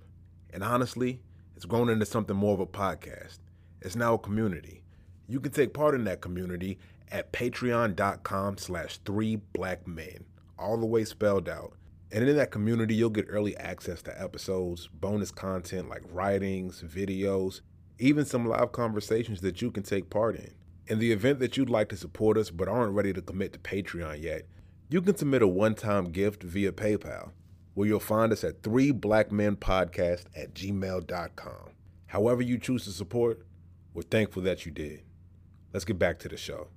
And 0.53 0.63
honestly, 0.63 1.21
it's 1.55 1.65
grown 1.65 1.89
into 1.89 2.05
something 2.05 2.37
more 2.37 2.53
of 2.53 2.61
a 2.61 2.65
podcast. 2.65 3.39
It's 3.81 3.97
now 3.97 4.13
a 4.13 4.17
community. 4.17 4.81
You 5.27 5.41
can 5.41 5.51
take 5.51 5.73
part 5.73 5.93
in 5.93 6.05
that 6.05 6.21
community 6.21 6.79
at 7.11 7.31
patreon.com 7.31 8.57
slash 8.57 8.99
three 9.05 9.35
black 9.35 9.87
men, 9.87 10.25
all 10.57 10.77
the 10.77 10.85
way 10.85 11.05
spelled 11.05 11.47
out. 11.47 11.73
And 12.11 12.27
in 12.27 12.37
that 12.37 12.51
community, 12.51 12.95
you'll 12.95 13.09
get 13.09 13.27
early 13.29 13.55
access 13.57 14.01
to 14.03 14.21
episodes, 14.21 14.87
bonus 14.87 15.31
content 15.31 15.89
like 15.89 16.03
writings, 16.09 16.81
videos, 16.81 17.61
even 17.99 18.25
some 18.25 18.45
live 18.45 18.71
conversations 18.71 19.41
that 19.41 19.61
you 19.61 19.71
can 19.71 19.83
take 19.83 20.09
part 20.09 20.35
in. 20.35 20.53
In 20.87 20.99
the 20.99 21.11
event 21.11 21.39
that 21.39 21.57
you'd 21.57 21.69
like 21.69 21.89
to 21.89 21.97
support 21.97 22.37
us 22.37 22.49
but 22.49 22.69
aren't 22.69 22.93
ready 22.93 23.11
to 23.11 23.21
commit 23.21 23.51
to 23.53 23.59
Patreon 23.59 24.21
yet, 24.21 24.43
you 24.89 25.01
can 25.01 25.17
submit 25.17 25.41
a 25.41 25.47
one 25.47 25.75
time 25.75 26.11
gift 26.11 26.43
via 26.43 26.71
PayPal, 26.71 27.31
where 27.73 27.87
you'll 27.87 27.99
find 27.99 28.31
us 28.31 28.45
at 28.45 28.61
3blackmenpodcast 28.61 30.25
at 30.35 30.53
gmail.com. 30.53 31.71
However, 32.05 32.41
you 32.41 32.57
choose 32.57 32.85
to 32.85 32.91
support, 32.91 33.45
we're 33.93 34.03
thankful 34.03 34.43
that 34.43 34.65
you 34.65 34.71
did. 34.71 35.03
Let's 35.73 35.83
get 35.83 35.99
back 35.99 36.19
to 36.19 36.29
the 36.29 36.37
show. 36.37 36.69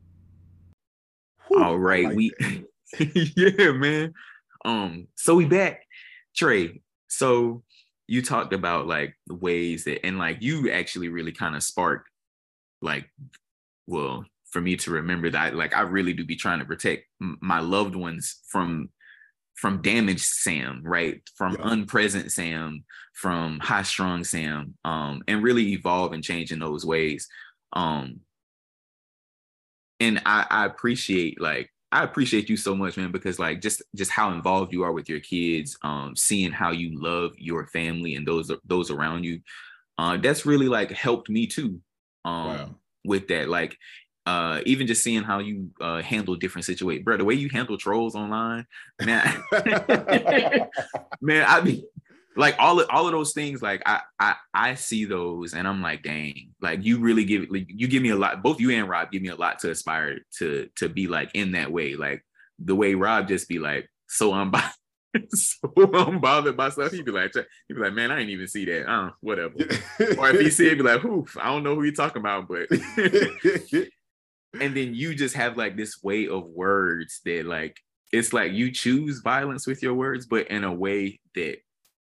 Whew, 1.50 1.62
All 1.62 1.78
right, 1.78 2.04
like 2.04 2.16
we 2.16 2.32
yeah, 3.36 3.72
man. 3.72 4.14
Um, 4.64 5.08
so 5.16 5.34
we 5.34 5.46
back, 5.46 5.86
Trey. 6.34 6.80
So 7.08 7.62
you 8.06 8.22
talked 8.22 8.52
about 8.52 8.86
like 8.86 9.16
the 9.26 9.34
ways 9.34 9.84
that, 9.84 10.04
and 10.06 10.18
like 10.18 10.38
you 10.40 10.70
actually 10.70 11.08
really 11.08 11.32
kind 11.32 11.56
of 11.56 11.62
sparked, 11.62 12.08
like, 12.80 13.08
well, 13.86 14.24
for 14.50 14.60
me 14.60 14.76
to 14.76 14.90
remember 14.92 15.30
that, 15.30 15.54
like, 15.54 15.76
I 15.76 15.82
really 15.82 16.12
do 16.12 16.24
be 16.24 16.36
trying 16.36 16.60
to 16.60 16.64
protect 16.64 17.06
my 17.18 17.60
loved 17.60 17.96
ones 17.96 18.40
from 18.48 18.90
from 19.54 19.82
damaged 19.82 20.24
Sam, 20.24 20.80
right? 20.84 21.20
From 21.36 21.52
yeah. 21.52 21.64
unpresent 21.64 22.30
Sam, 22.30 22.84
from 23.12 23.58
high 23.58 23.82
strung 23.82 24.24
Sam, 24.24 24.74
um, 24.84 25.22
and 25.28 25.42
really 25.42 25.72
evolve 25.72 26.12
and 26.12 26.24
change 26.24 26.50
in 26.52 26.60
those 26.60 26.86
ways. 26.86 27.28
Um, 27.72 28.20
and 30.00 30.20
I, 30.24 30.46
I 30.50 30.66
appreciate 30.66 31.40
like 31.40 31.70
I 31.92 32.04
appreciate 32.04 32.48
you 32.48 32.56
so 32.56 32.74
much, 32.74 32.96
man, 32.96 33.10
because 33.10 33.38
like 33.38 33.60
just 33.60 33.82
just 33.96 34.10
how 34.10 34.32
involved 34.32 34.72
you 34.72 34.82
are 34.84 34.92
with 34.92 35.08
your 35.08 35.20
kids, 35.20 35.76
um, 35.82 36.14
seeing 36.14 36.52
how 36.52 36.70
you 36.70 37.00
love 37.00 37.32
your 37.36 37.66
family 37.66 38.14
and 38.14 38.26
those 38.26 38.50
those 38.64 38.90
around 38.90 39.24
you, 39.24 39.40
uh, 39.98 40.16
that's 40.16 40.46
really 40.46 40.68
like 40.68 40.90
helped 40.92 41.28
me 41.28 41.46
too, 41.46 41.80
um, 42.24 42.46
wow. 42.46 42.74
with 43.04 43.26
that. 43.28 43.48
Like, 43.48 43.76
uh, 44.24 44.60
even 44.66 44.86
just 44.86 45.02
seeing 45.02 45.24
how 45.24 45.40
you 45.40 45.70
uh 45.80 46.00
handle 46.00 46.36
different 46.36 46.64
situations, 46.64 47.04
bro. 47.04 47.16
The 47.16 47.24
way 47.24 47.34
you 47.34 47.48
handle 47.48 47.76
trolls 47.76 48.14
online, 48.14 48.66
man, 49.02 49.42
man, 51.20 51.44
I 51.44 51.60
be 51.60 51.84
like 52.36 52.54
all 52.58 52.78
of 52.80 52.86
all 52.90 53.06
of 53.06 53.12
those 53.12 53.32
things 53.32 53.60
like 53.60 53.82
I, 53.84 54.00
I 54.20 54.36
i 54.54 54.74
see 54.74 55.04
those 55.04 55.52
and 55.52 55.66
i'm 55.66 55.82
like 55.82 56.04
dang 56.04 56.50
like 56.62 56.84
you 56.84 56.98
really 56.98 57.24
give 57.24 57.50
like 57.50 57.66
you 57.68 57.88
give 57.88 58.02
me 58.02 58.10
a 58.10 58.16
lot 58.16 58.42
both 58.42 58.60
you 58.60 58.70
and 58.70 58.88
rob 58.88 59.10
give 59.10 59.22
me 59.22 59.28
a 59.28 59.34
lot 59.34 59.58
to 59.60 59.70
aspire 59.70 60.20
to 60.38 60.68
to 60.76 60.88
be 60.88 61.06
like 61.06 61.30
in 61.34 61.52
that 61.52 61.72
way. 61.72 61.94
Like 61.94 62.24
the 62.58 62.74
way 62.74 62.94
rob 62.94 63.28
just 63.28 63.48
be 63.48 63.58
like 63.58 63.88
so 64.08 64.32
unbothered 64.32 64.72
so 65.30 65.68
unbothered 65.68 66.56
by 66.56 66.68
stuff 66.68 66.92
he'd 66.92 67.04
be 67.04 67.10
like 67.10 67.32
he'd 67.34 67.74
be 67.74 67.80
like 67.80 67.94
man 67.94 68.10
i 68.10 68.18
didn't 68.18 68.30
even 68.30 68.46
see 68.46 68.64
that 68.66 68.90
uh 68.90 69.10
whatever. 69.20 69.54
Or 70.18 70.30
if 70.30 70.40
he 70.40 70.50
see 70.50 70.68
it 70.68 70.76
be 70.76 70.82
like 70.82 71.04
oof 71.04 71.36
i 71.40 71.46
don't 71.46 71.64
know 71.64 71.74
who 71.74 71.84
you're 71.84 71.92
talking 71.92 72.20
about 72.20 72.48
but 72.48 72.70
and 74.60 74.76
then 74.76 74.94
you 74.94 75.14
just 75.14 75.34
have 75.36 75.56
like 75.56 75.76
this 75.76 76.02
way 76.02 76.28
of 76.28 76.44
words 76.44 77.20
that 77.24 77.46
like 77.46 77.76
it's 78.12 78.32
like 78.32 78.52
you 78.52 78.70
choose 78.72 79.20
violence 79.20 79.66
with 79.66 79.82
your 79.82 79.94
words 79.94 80.26
but 80.26 80.48
in 80.48 80.64
a 80.64 80.72
way 80.72 81.18
that 81.34 81.58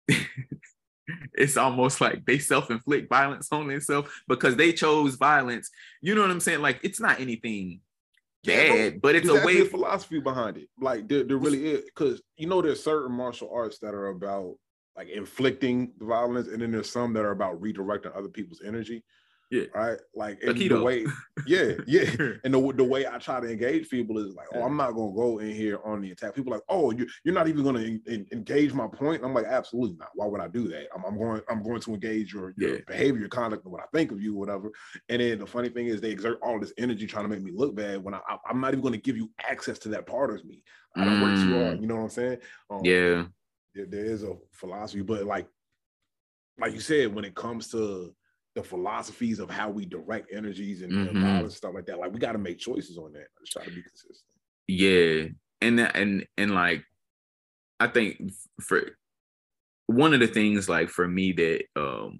it's 1.34 1.58
almost 1.58 2.02
like 2.02 2.26
they 2.26 2.39
self-inflict 2.39 3.10
violence 3.10 3.50
on 3.52 3.68
themselves 3.68 4.10
because 4.28 4.56
they 4.56 4.74
chose 4.74 5.16
violence. 5.16 5.70
You 6.02 6.16
know 6.16 6.22
what 6.22 6.32
I'm 6.32 6.39
saying? 6.39 6.62
Like 6.62 6.80
it's 6.84 7.00
not 7.00 7.20
anything 7.20 7.82
bad, 8.44 9.02
but 9.02 9.16
it's 9.16 9.30
a 9.30 9.46
way 9.46 9.66
philosophy 9.66 10.20
behind 10.20 10.58
it. 10.58 10.70
Like 10.80 11.08
there, 11.08 11.24
there 11.24 11.38
really 11.38 11.66
is 11.66 11.86
because 11.86 12.22
you 12.38 12.48
know 12.48 12.62
there's 12.62 12.84
certain 12.84 13.16
martial 13.16 13.52
arts 13.54 13.80
that 13.80 13.94
are 13.94 14.08
about 14.08 14.56
like 14.96 15.10
inflicting 15.10 15.92
violence, 16.00 16.48
and 16.48 16.62
then 16.62 16.72
there's 16.72 16.89
some 16.89 17.13
that 17.13 17.26
are 17.26 17.32
about 17.32 17.62
redirecting 17.62 18.16
other 18.16 18.30
people's 18.30 18.62
energy. 18.66 19.04
Yeah. 19.54 19.66
Right. 19.76 20.00
Like 20.16 20.42
and 20.42 20.58
the 20.58 20.82
way, 20.82 21.06
yeah, 21.46 21.74
yeah. 21.88 22.10
and 22.44 22.56
the, 22.56 22.74
the 22.76 22.84
way 22.84 23.06
I 23.06 23.20
try 23.20 23.39
to 23.39 23.48
engage 23.48 23.88
people 23.88 24.18
is 24.18 24.34
like, 24.34 24.48
oh, 24.56 24.63
I'm 24.63 24.76
not 24.76 24.94
gonna 24.94 25.13
go 25.13 25.38
in 25.38 25.52
here 25.52 25.80
on 25.86 26.02
the 26.02 26.10
attack. 26.10 26.34
People 26.34 26.54
like, 26.54 26.63
oh, 26.70 26.89
you 26.89 27.06
you're 27.24 27.36
not 27.36 27.48
even 27.48 27.63
gonna 27.63 28.00
engage 28.32 28.74
my 28.74 28.88
point. 28.88 29.24
I'm 29.24 29.36
like, 29.36 29.46
absolutely 29.46 29.98
not. 30.00 30.10
Why 30.16 30.26
would 30.26 30.42
I 30.42 30.48
do 30.48 30.68
that? 30.70 30.88
I'm, 30.96 31.06
I'm 31.06 31.20
going 31.20 31.42
I'm 31.48 31.62
going 31.62 31.80
to 31.82 31.94
engage 31.94 32.34
your, 32.34 32.56
your 32.58 32.78
yeah. 32.78 32.82
behavior, 32.88 33.20
your 33.20 33.30
conduct, 33.30 33.63
what 33.68 33.84
I 33.84 33.86
think 33.94 34.12
of 34.12 34.20
you, 34.20 34.34
whatever. 34.34 34.72
And 35.10 35.22
then 35.22 35.38
the 35.38 35.46
funny 35.46 35.70
thing 35.70 35.86
is, 35.86 36.02
they 36.02 36.10
exert 36.10 36.39
all 36.42 36.60
this 36.60 36.74
energy 36.80 37.06
trying 37.06 37.26
to 37.26 37.30
make 37.30 37.44
me 37.44 37.52
look 37.54 37.76
bad 37.76 38.04
when 38.04 38.16
I, 38.16 38.22
I 38.28 38.38
am 38.50 38.60
not 38.60 38.74
even 38.74 38.82
gonna 38.82 38.98
give 38.98 39.18
you 39.18 39.30
access 39.48 39.78
to 39.80 39.89
that 39.89 40.08
part 40.08 40.32
of 40.32 40.44
me. 40.46 40.63
I 40.96 41.06
don't 41.06 41.20
mm. 41.20 41.22
work 41.22 41.36
too 41.36 41.63
hard. 41.63 41.80
You 41.80 41.86
know 41.86 41.98
what 41.98 42.04
I'm 42.04 42.10
saying? 42.10 42.38
Um, 42.72 42.82
yeah. 42.84 43.26
There, 43.76 43.86
there 43.86 44.06
is 44.06 44.24
a 44.24 44.34
philosophy, 44.52 45.04
but 45.04 45.26
like 45.26 45.48
like 46.58 46.74
you 46.74 46.80
said, 46.80 47.13
when 47.13 47.26
it 47.26 47.36
comes 47.36 47.68
to 47.70 48.16
the 48.56 48.63
philosophies 48.63 49.39
of 49.39 49.50
how 49.50 49.70
we 49.70 49.86
direct 49.86 50.32
energies 50.32 50.82
and, 50.82 50.92
mm-hmm. 50.92 51.24
and 51.24 51.52
stuff 51.52 51.74
like 51.74 51.86
that. 51.88 51.98
Like 52.00 52.13
we 52.13 52.20
got 52.20 52.34
to 52.34 52.38
make 52.38 52.60
choices 52.60 52.98
on 52.98 53.13
that. 53.13 53.28
Just 53.39 53.52
try 53.52 53.63
to 53.63 53.72
be 53.72 53.82
consistent. 53.82 54.18
Yeah, 54.68 55.26
and 55.62 55.80
and 55.80 56.26
and 56.38 56.52
like 56.52 56.84
I 57.80 57.88
think 57.88 58.32
for 58.62 58.82
one 59.88 60.13
of 60.13 60.20
the 60.20 60.28
things 60.28 60.70
like 60.70 60.89
for 60.89 61.08
me 61.08 61.32
that 61.34 61.63
um 61.76 62.20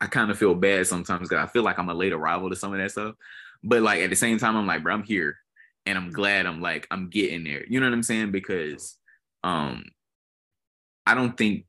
I 0.00 0.06
kind 0.06 0.30
of 0.30 0.38
feel 0.38 0.54
bad 0.54 0.86
sometimes 0.86 1.28
because 1.28 1.42
I 1.42 1.50
feel 1.50 1.62
like 1.62 1.78
I'm 1.78 1.88
a 1.88 1.94
late 1.94 2.12
arrival 2.12 2.50
to 2.50 2.56
some 2.56 2.72
of 2.72 2.78
that 2.78 2.90
stuff. 2.90 3.14
But 3.62 3.82
like 3.82 4.00
at 4.00 4.10
the 4.10 4.16
same 4.16 4.38
time, 4.38 4.56
I'm 4.56 4.66
like, 4.66 4.82
bro, 4.82 4.92
I'm 4.92 5.02
here 5.02 5.36
and 5.86 5.96
I'm 5.96 6.10
glad 6.10 6.46
I'm 6.46 6.60
like 6.60 6.86
I'm 6.90 7.08
getting 7.08 7.44
there. 7.44 7.64
You 7.66 7.80
know 7.80 7.86
what 7.86 7.94
I'm 7.94 8.02
saying? 8.02 8.32
Because 8.32 8.98
um 9.42 9.84
I 11.06 11.14
don't 11.14 11.36
think 11.36 11.64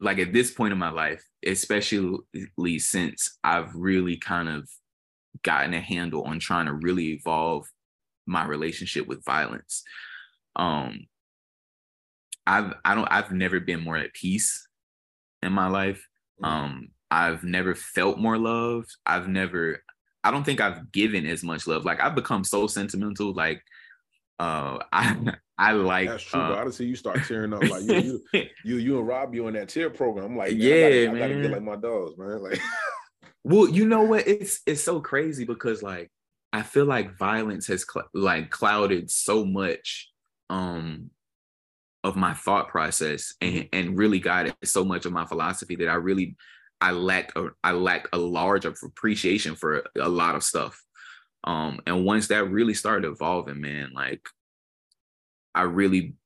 like 0.00 0.18
at 0.18 0.32
this 0.32 0.50
point 0.50 0.72
in 0.72 0.78
my 0.78 0.90
life, 0.90 1.24
especially 1.44 2.78
since 2.78 3.38
I've 3.44 3.74
really 3.74 4.16
kind 4.16 4.48
of 4.48 4.68
gotten 5.42 5.74
a 5.74 5.80
handle 5.80 6.22
on 6.22 6.38
trying 6.38 6.66
to 6.66 6.72
really 6.72 7.12
evolve 7.12 7.66
my 8.26 8.44
relationship 8.44 9.06
with 9.06 9.24
violence. 9.24 9.82
Um 10.56 11.06
I've 12.46 12.74
I 12.84 12.94
don't 12.94 13.08
I've 13.10 13.32
never 13.32 13.60
been 13.60 13.80
more 13.80 13.96
at 13.96 14.12
peace 14.12 14.66
in 15.42 15.52
my 15.52 15.68
life. 15.68 16.06
Mm-hmm. 16.42 16.52
Um 16.52 16.88
I've 17.10 17.42
never 17.44 17.74
felt 17.74 18.18
more 18.18 18.38
loved. 18.38 18.90
I've 19.06 19.28
never 19.28 19.82
I 20.22 20.30
don't 20.30 20.44
think 20.44 20.60
I've 20.60 20.92
given 20.92 21.26
as 21.26 21.42
much 21.42 21.66
love. 21.66 21.84
Like 21.84 22.00
I've 22.00 22.14
become 22.14 22.44
so 22.44 22.66
sentimental 22.66 23.32
like 23.32 23.62
uh, 24.40 24.78
I 24.92 25.34
I 25.58 25.72
like 25.72 26.08
that's 26.08 26.22
true. 26.22 26.40
uh, 26.40 26.64
I 26.66 26.70
see 26.70 26.86
you 26.86 26.96
start 26.96 27.22
tearing 27.28 27.52
up 27.52 27.62
like 27.68 27.82
you, 27.82 28.22
you, 28.32 28.46
you, 28.64 28.76
you 28.76 28.98
and 28.98 29.06
Rob, 29.06 29.34
you 29.34 29.46
in 29.48 29.54
that 29.54 29.68
tear 29.68 29.90
program. 29.90 30.24
I'm 30.24 30.36
like, 30.36 30.52
man, 30.52 30.60
Yeah, 30.60 30.74
I 30.74 30.80
gotta, 30.80 31.00
I 31.02 31.04
gotta 31.06 31.34
man. 31.34 31.42
get 31.42 31.50
like 31.52 31.62
my 31.62 31.76
dogs, 31.76 32.16
man. 32.18 32.42
Like, 32.42 32.58
Well, 33.44 33.68
you 33.68 33.86
know 33.86 34.02
what? 34.02 34.26
It's 34.26 34.60
it's 34.66 34.82
so 34.82 35.00
crazy 35.00 35.44
because 35.44 35.82
like 35.82 36.10
I 36.52 36.62
feel 36.62 36.84
like 36.84 37.16
violence 37.16 37.66
has 37.68 37.86
cl- 37.90 38.08
like 38.14 38.50
clouded 38.50 39.10
so 39.10 39.44
much 39.44 40.10
um 40.50 41.10
of 42.02 42.16
my 42.16 42.34
thought 42.34 42.68
process 42.68 43.34
and 43.40 43.68
and 43.72 43.98
really 43.98 44.18
guided 44.20 44.54
so 44.64 44.84
much 44.84 45.04
of 45.06 45.12
my 45.12 45.24
philosophy 45.26 45.76
that 45.76 45.88
I 45.88 45.94
really 45.94 46.36
I 46.80 46.92
lack 46.92 47.36
a 47.36 47.48
I 47.62 47.72
lack 47.72 48.08
a 48.12 48.18
large 48.18 48.64
appreciation 48.64 49.54
for 49.54 49.84
a 49.98 50.08
lot 50.08 50.34
of 50.34 50.42
stuff. 50.42 50.82
Um 51.44 51.80
and 51.86 52.04
once 52.04 52.28
that 52.28 52.50
really 52.50 52.74
started 52.74 53.08
evolving, 53.08 53.60
man, 53.60 53.92
like 53.94 54.28
I 55.54 55.62
really 55.62 56.16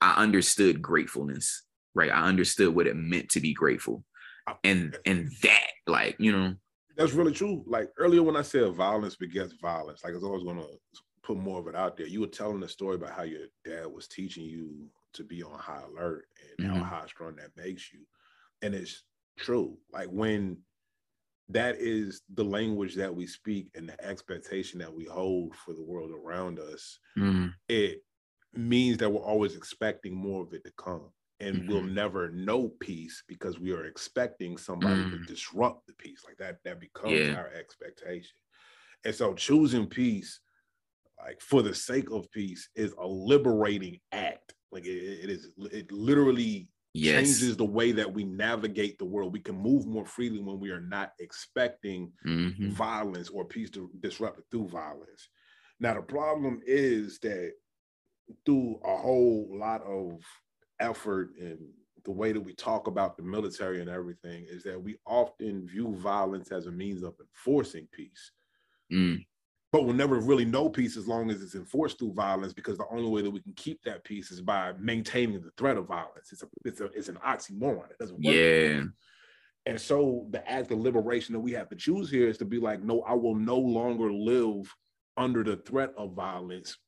I 0.00 0.22
understood 0.22 0.80
gratefulness, 0.80 1.64
right? 1.94 2.10
I 2.10 2.22
understood 2.28 2.74
what 2.74 2.86
it 2.86 2.96
meant 2.96 3.30
to 3.30 3.40
be 3.40 3.52
grateful. 3.52 4.04
And 4.64 4.96
and 5.04 5.30
that 5.42 5.68
like, 5.86 6.16
you 6.18 6.32
know, 6.32 6.54
that's 6.96 7.12
really 7.12 7.32
true. 7.32 7.64
Like 7.66 7.90
earlier 7.98 8.22
when 8.22 8.36
I 8.36 8.42
said 8.42 8.72
violence 8.74 9.16
begets 9.16 9.52
violence, 9.54 10.02
like 10.02 10.12
I 10.12 10.16
was 10.16 10.24
always 10.24 10.44
gonna 10.44 10.66
put 11.22 11.36
more 11.36 11.60
of 11.60 11.68
it 11.68 11.76
out 11.76 11.96
there. 11.96 12.06
You 12.06 12.20
were 12.20 12.26
telling 12.26 12.60
the 12.60 12.68
story 12.68 12.96
about 12.96 13.12
how 13.12 13.22
your 13.22 13.46
dad 13.64 13.86
was 13.86 14.08
teaching 14.08 14.44
you 14.44 14.90
to 15.14 15.24
be 15.24 15.42
on 15.42 15.58
high 15.58 15.82
alert 15.82 16.26
and 16.50 16.58
how 16.62 16.76
Mhm. 16.76 16.82
high 16.82 17.06
strung 17.06 17.36
that 17.36 17.56
makes 17.56 17.92
you. 17.92 18.04
And 18.62 18.74
it's 18.74 19.04
true. 19.38 19.78
Like 19.92 20.08
when 20.08 20.62
that 21.50 21.76
is 21.76 22.22
the 22.34 22.44
language 22.44 22.94
that 22.96 23.14
we 23.14 23.26
speak 23.26 23.70
and 23.74 23.88
the 23.88 24.04
expectation 24.04 24.78
that 24.80 24.92
we 24.92 25.04
hold 25.04 25.54
for 25.56 25.72
the 25.72 25.82
world 25.82 26.10
around 26.10 26.58
us, 26.58 26.98
mm, 27.18 27.52
it 27.68 28.04
means 28.54 28.98
that 28.98 29.10
we're 29.10 29.20
always 29.20 29.56
expecting 29.56 30.14
more 30.14 30.42
of 30.42 30.52
it 30.52 30.64
to 30.64 30.72
come. 30.76 31.10
And 31.40 31.68
we'll 31.68 31.82
Mhm. 31.82 31.94
never 31.94 32.30
know 32.30 32.68
peace 32.80 33.22
because 33.28 33.60
we 33.60 33.72
are 33.72 33.84
expecting 33.84 34.58
somebody 34.58 35.04
to 35.04 35.16
Mm. 35.16 35.26
disrupt 35.26 35.86
the 35.86 35.94
peace. 35.94 36.24
Like 36.26 36.36
that, 36.38 36.62
that 36.64 36.80
becomes 36.80 37.14
Yeah. 37.14 37.34
our 37.34 37.48
expectation. 37.48 38.36
And 39.04 39.14
so 39.14 39.34
choosing 39.34 39.86
peace, 39.88 40.40
like 41.18 41.40
for 41.40 41.62
the 41.62 41.74
sake 41.74 42.10
of 42.10 42.30
peace, 42.32 42.68
is 42.74 42.92
a 42.98 43.06
liberating 43.06 44.00
act. 44.12 44.54
Like 44.72 44.84
it, 44.84 44.98
it 45.24 45.30
is, 45.30 45.54
it 45.72 45.92
literally 45.92 46.68
yes. 46.94 47.48
changes 47.48 47.56
the 47.56 47.64
way 47.64 47.92
that 47.92 48.12
we 48.12 48.24
navigate 48.24 48.98
the 48.98 49.04
world. 49.04 49.32
We 49.32 49.40
can 49.40 49.56
move 49.56 49.86
more 49.86 50.06
freely 50.06 50.40
when 50.40 50.60
we 50.60 50.70
are 50.70 50.80
not 50.80 51.12
expecting 51.20 52.12
Mhm. 52.24 52.70
violence 52.70 53.28
or 53.28 53.44
peace 53.44 53.70
to 53.70 53.90
disrupted 54.00 54.44
through 54.50 54.68
violence. 54.68 55.28
Now 55.80 55.94
the 55.94 56.02
problem 56.02 56.60
is 56.66 57.18
that 57.20 57.54
through 58.44 58.80
a 58.84 58.96
whole 58.96 59.48
lot 59.58 59.82
of 59.82 60.22
effort 60.80 61.34
and 61.38 61.72
the 62.04 62.12
way 62.12 62.32
that 62.32 62.40
we 62.40 62.54
talk 62.54 62.86
about 62.86 63.16
the 63.16 63.22
military 63.22 63.80
and 63.80 63.90
everything 63.90 64.44
is 64.48 64.62
that 64.64 64.80
we 64.82 64.96
often 65.06 65.66
view 65.66 65.94
violence 65.94 66.52
as 66.52 66.66
a 66.66 66.72
means 66.72 67.02
of 67.02 67.16
enforcing 67.20 67.88
peace. 67.92 68.32
Mm, 68.90 69.24
But 69.70 69.84
we'll 69.84 69.94
never 69.94 70.18
really 70.18 70.46
know 70.46 70.70
peace 70.70 70.96
as 70.96 71.06
long 71.06 71.30
as 71.30 71.42
it's 71.42 71.54
enforced 71.54 71.98
through 71.98 72.14
violence 72.14 72.54
because 72.54 72.78
the 72.78 72.86
only 72.90 73.10
way 73.10 73.20
that 73.20 73.30
we 73.30 73.40
can 73.40 73.52
keep 73.52 73.82
that 73.82 74.02
peace 74.02 74.30
is 74.30 74.40
by 74.40 74.72
maintaining 74.78 75.42
the 75.42 75.50
threat 75.58 75.76
of 75.76 75.86
violence. 75.86 76.32
It's 76.32 76.42
a 76.42 76.48
it's 76.64 76.80
a 76.80 76.86
it's 76.86 77.08
an 77.08 77.16
oxymoron. 77.16 77.90
It 77.90 77.98
doesn't 77.98 78.16
work. 78.16 78.34
yeah. 78.34 78.84
And 79.66 79.78
so 79.78 80.26
the 80.30 80.48
act 80.50 80.70
of 80.72 80.78
liberation 80.78 81.34
that 81.34 81.40
we 81.40 81.52
have 81.52 81.68
to 81.68 81.76
choose 81.76 82.10
here 82.10 82.26
is 82.28 82.38
to 82.38 82.46
be 82.46 82.58
like, 82.58 82.82
no, 82.82 83.02
I 83.02 83.12
will 83.12 83.34
no 83.34 83.58
longer 83.58 84.10
live 84.10 84.74
under 85.18 85.44
the 85.44 85.56
threat 85.56 85.90
of 85.98 86.14
violence, 86.14 86.78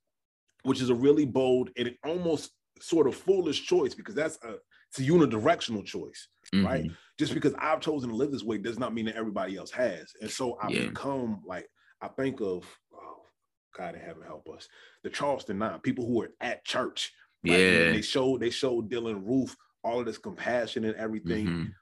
which 0.63 0.81
is 0.81 0.89
a 0.89 0.95
really 0.95 1.27
bold 1.27 1.69
and 1.77 1.95
almost 2.07 2.53
sort 2.81 3.07
of 3.07 3.15
foolish 3.15 3.67
choice 3.67 3.95
because 3.95 4.15
that's 4.15 4.39
a 4.43 4.55
it's 4.89 4.99
a 4.99 5.03
unidirectional 5.03 5.85
choice. 5.85 6.29
Right. 6.55 6.85
Mhm. 6.87 6.97
Just 7.19 7.35
because 7.35 7.53
I've 7.59 7.81
chosen 7.81 8.09
to 8.09 8.17
live 8.17 8.33
this 8.33 8.43
way 8.43 8.57
does 8.57 8.79
not 8.79 8.95
mean 8.95 9.05
that 9.05 9.17
everybody 9.17 9.57
else 9.57 9.71
has. 9.73 10.15
And 10.23 10.31
so 10.31 10.57
I've 10.63 10.71
Yeah. 10.71 10.89
become 10.89 11.43
like 11.45 11.69
I 12.03 12.09
think 12.09 12.41
of 12.41 12.65
oh 12.95 13.23
God 13.77 13.95
in 13.95 14.01
heaven 14.01 14.23
help 14.23 14.49
us, 14.49 14.69
the 15.03 15.11
Charleston 15.11 15.59
Nine, 15.59 15.79
people 15.81 16.07
who 16.07 16.15
were 16.19 16.33
at 16.41 16.65
church. 16.65 17.13
Yeah. 17.43 17.93
They 17.93 18.03
showed 18.03 18.41
they 18.41 18.51
showed 18.51 18.91
Dylann 18.91 19.27
Roof 19.27 19.57
all 19.83 20.01
of 20.01 20.07
this 20.07 20.19
compassion 20.19 20.85
and 20.85 20.95
everything 20.97 21.47
Mhm. 21.47 21.75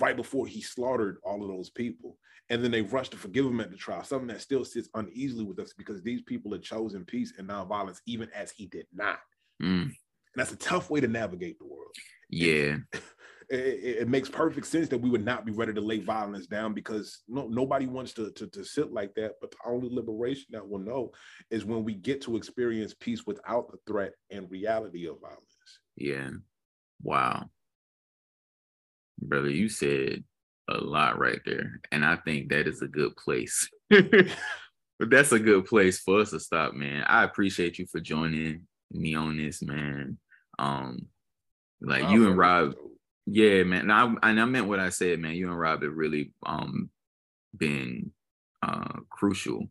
right 0.00 0.16
before 0.16 0.46
he 0.46 0.60
slaughtered 0.62 1.18
all 1.22 1.42
of 1.42 1.48
those 1.48 1.70
people. 1.70 2.18
And 2.48 2.62
then 2.62 2.70
they 2.70 2.80
rushed 2.82 3.10
to 3.10 3.18
forgive 3.18 3.44
him 3.44 3.60
at 3.60 3.70
the 3.70 3.76
trial, 3.76 4.04
something 4.04 4.28
that 4.28 4.40
still 4.40 4.64
sits 4.64 4.88
uneasily 4.94 5.44
with 5.44 5.58
us 5.58 5.72
because 5.74 6.00
these 6.02 6.22
people 6.22 6.52
had 6.52 6.62
chosen 6.62 7.04
peace 7.04 7.34
and 7.36 7.48
nonviolence, 7.48 8.00
even 8.06 8.30
as 8.30 8.52
he 8.52 8.66
did 8.66 8.86
not. 8.92 9.18
Mm, 9.60 9.82
And 9.86 9.92
that's 10.36 10.52
a 10.52 10.56
tough 10.56 10.88
way 10.90 11.00
to 11.00 11.08
navigate 11.08 11.58
the 11.58 11.66
world. 11.66 11.94
yeah. 12.30 12.78
It, 13.48 14.00
it- 14.00 14.08
makes 14.08 14.28
perfect 14.28 14.66
sense 14.66 14.88
that 14.88 15.00
we 15.00 15.10
would 15.10 15.24
not 15.24 15.44
be 15.44 15.52
ready 15.52 15.72
to 15.72 15.80
lay 15.80 15.98
violence 15.98 16.46
down 16.46 16.74
because 16.74 17.22
no, 17.28 17.46
nobody 17.48 17.86
wants 17.86 18.12
to, 18.14 18.30
to, 18.32 18.46
to 18.48 18.64
sit 18.64 18.92
like 18.92 19.14
that. 19.14 19.32
But 19.40 19.52
the 19.52 19.58
only 19.66 19.88
liberation 19.90 20.46
that 20.50 20.66
we'll 20.66 20.80
know 20.80 21.12
is 21.50 21.64
when 21.64 21.84
we 21.84 21.94
get 21.94 22.20
to 22.22 22.36
experience 22.36 22.94
peace 22.98 23.26
without 23.26 23.70
the 23.70 23.78
threat 23.86 24.12
and 24.30 24.50
reality 24.50 25.06
of 25.06 25.20
violence. 25.20 25.42
Yeah. 25.96 26.30
Wow. 27.02 27.50
Brother, 29.20 29.50
you 29.50 29.68
said 29.68 30.24
a 30.68 30.78
lot 30.78 31.18
right 31.18 31.40
there. 31.44 31.80
And 31.92 32.04
I 32.04 32.16
think 32.16 32.50
that 32.50 32.66
is 32.66 32.82
a 32.82 32.88
good 32.88 33.16
place. 33.16 33.68
but 33.90 35.10
that's 35.10 35.32
a 35.32 35.38
good 35.38 35.66
place 35.66 36.00
for 36.00 36.20
us 36.20 36.30
to 36.30 36.40
stop, 36.40 36.74
man. 36.74 37.04
I 37.06 37.24
appreciate 37.24 37.78
you 37.78 37.86
for 37.86 38.00
joining 38.00 38.66
me 38.92 39.14
on 39.14 39.36
this, 39.36 39.62
man. 39.62 40.18
Um, 40.58 41.06
like 41.80 42.04
Wow, 42.04 42.12
you 42.12 42.26
and 42.28 42.38
Rob, 42.38 42.74
yeah, 43.26 43.64
man. 43.64 43.88
Now, 43.88 44.16
I, 44.22 44.30
and 44.30 44.40
I 44.40 44.44
meant 44.44 44.68
what 44.68 44.80
I 44.80 44.90
said, 44.90 45.18
man. 45.18 45.34
You 45.34 45.48
and 45.48 45.58
Rob 45.58 45.82
have 45.82 45.94
really 45.94 46.32
um 46.44 46.90
been 47.56 48.12
uh 48.62 49.00
crucial 49.10 49.68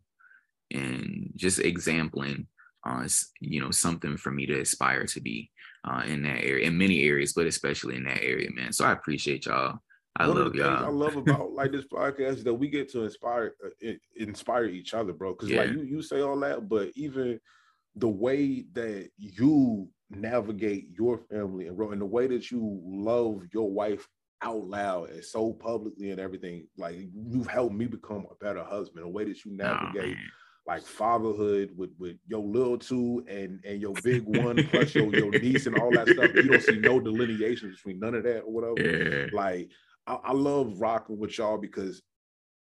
in 0.70 1.30
just 1.36 1.60
exempling 1.60 2.46
uh 2.84 3.08
you 3.40 3.60
know 3.60 3.70
something 3.70 4.16
for 4.16 4.30
me 4.30 4.46
to 4.46 4.60
aspire 4.60 5.04
to 5.06 5.20
be 5.20 5.50
uh 5.88 6.02
in 6.06 6.22
that 6.24 6.44
area 6.44 6.66
in 6.66 6.76
many 6.76 7.02
areas, 7.04 7.32
but 7.32 7.46
especially 7.46 7.96
in 7.96 8.04
that 8.04 8.22
area, 8.22 8.50
man. 8.54 8.72
So 8.72 8.84
I 8.84 8.92
appreciate 8.92 9.46
y'all. 9.46 9.78
I 10.18 10.26
One 10.28 10.36
love 10.36 10.52
things 10.52 10.64
I 10.64 10.88
love 10.88 11.16
about 11.16 11.52
like 11.52 11.72
this 11.72 11.86
podcast 11.86 12.38
is 12.38 12.44
that 12.44 12.54
we 12.54 12.68
get 12.68 12.90
to 12.92 13.04
inspire 13.04 13.54
uh, 13.64 13.92
inspire 14.16 14.66
each 14.66 14.92
other, 14.92 15.12
bro. 15.12 15.32
Because 15.32 15.50
like 15.50 15.70
you 15.70 15.82
you 15.82 16.02
say 16.02 16.20
all 16.20 16.38
that, 16.40 16.68
but 16.68 16.90
even 16.94 17.40
the 17.94 18.08
way 18.08 18.66
that 18.74 19.08
you 19.16 19.88
navigate 20.10 20.88
your 20.96 21.18
family 21.18 21.66
and 21.66 22.00
the 22.00 22.06
way 22.06 22.26
that 22.26 22.50
you 22.50 22.80
love 22.84 23.42
your 23.52 23.70
wife 23.70 24.08
out 24.42 24.66
loud 24.66 25.10
and 25.10 25.24
so 25.24 25.52
publicly 25.52 26.10
and 26.10 26.20
everything, 26.20 26.66
like 26.76 26.96
you've 27.12 27.46
helped 27.46 27.74
me 27.74 27.86
become 27.86 28.26
a 28.30 28.34
better 28.44 28.62
husband. 28.62 29.04
The 29.04 29.08
way 29.08 29.24
that 29.24 29.44
you 29.44 29.56
navigate 29.56 30.14
man. 30.16 30.30
like 30.66 30.82
fatherhood 30.82 31.70
with 31.76 31.90
with 31.98 32.16
your 32.26 32.44
little 32.44 32.78
two 32.78 33.24
and 33.28 33.60
and 33.64 33.80
your 33.80 33.96
big 33.96 34.22
one 34.26 34.62
plus 34.68 34.94
your 34.94 35.12
your 35.14 35.32
niece 35.32 35.66
and 35.66 35.74
all 35.74 35.92
that 35.92 36.08
stuff. 36.08 36.32
You 36.34 36.48
don't 36.48 36.62
see 36.62 36.78
no 36.78 37.00
delineation 37.00 37.70
between 37.70 37.98
none 37.98 38.14
of 38.14 38.24
that 38.24 38.40
or 38.40 38.52
whatever 38.52 38.76
Yeah. 38.82 39.26
like 39.32 39.70
I, 40.06 40.14
I 40.14 40.32
love 40.32 40.80
rocking 40.80 41.18
with 41.18 41.36
y'all 41.38 41.58
because 41.58 42.02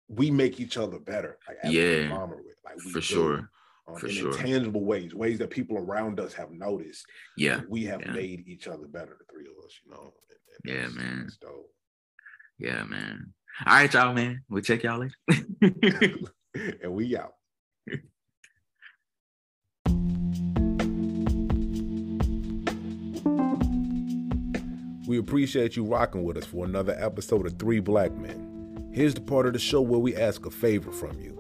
we 0.08 0.32
make 0.32 0.60
each 0.60 0.78
other 0.78 0.98
better 0.98 1.38
like 1.48 1.58
Yeah, 1.72 2.08
conglomerate. 2.08 2.46
like 2.66 2.78
we 2.84 2.92
for 2.94 3.00
do, 3.00 3.04
sure. 3.04 3.50
Um, 3.90 3.96
for 3.96 4.08
in 4.08 4.14
sure. 4.14 4.32
intangible 4.32 4.84
ways 4.84 5.14
ways 5.16 5.38
that 5.40 5.50
people 5.50 5.78
around 5.78 6.20
us 6.20 6.34
have 6.34 6.52
noticed 6.52 7.06
Yeah. 7.38 7.62
we 7.70 7.84
have 7.86 8.02
yeah. 8.02 8.12
made 8.12 8.48
each 8.48 8.68
other 8.68 8.88
better 8.88 9.18
the 9.20 9.26
three 9.34 9.46
of 9.46 9.64
us 9.66 9.74
you 9.86 9.92
know 9.92 10.14
and, 10.30 10.40
and 10.66 10.76
Yeah, 10.76 10.82
that's- 10.88 10.96
man. 10.96 11.20
that's 11.24 11.38
dope. 11.38 11.72
Yeah, 12.58 12.84
man. 12.84 13.34
All 13.66 13.74
right, 13.74 13.94
y'all, 13.94 14.14
man. 14.14 14.44
We'll 14.50 14.62
check 14.62 14.84
y'all 14.84 15.00
later. 15.00 15.16
and 16.84 16.92
we 16.94 17.16
out 17.18 17.34
We 25.08 25.18
appreciate 25.18 25.76
you 25.76 25.86
rocking 25.86 26.24
with 26.24 26.38
us 26.38 26.46
for 26.46 26.66
another 26.66 26.96
episode 27.00 27.48
of 27.48 27.58
Three 27.58 27.80
Black 27.80 28.14
Men. 28.16 28.92
Here's 28.94 29.16
the 29.16 29.22
part 29.22 29.48
of 29.48 29.54
the 29.54 29.60
show 29.60 29.82
where 29.82 30.00
we 30.00 30.16
ask 30.16 30.46
a 30.46 30.52
favor 30.52 30.92
from 30.92 31.20
you. 31.20 31.39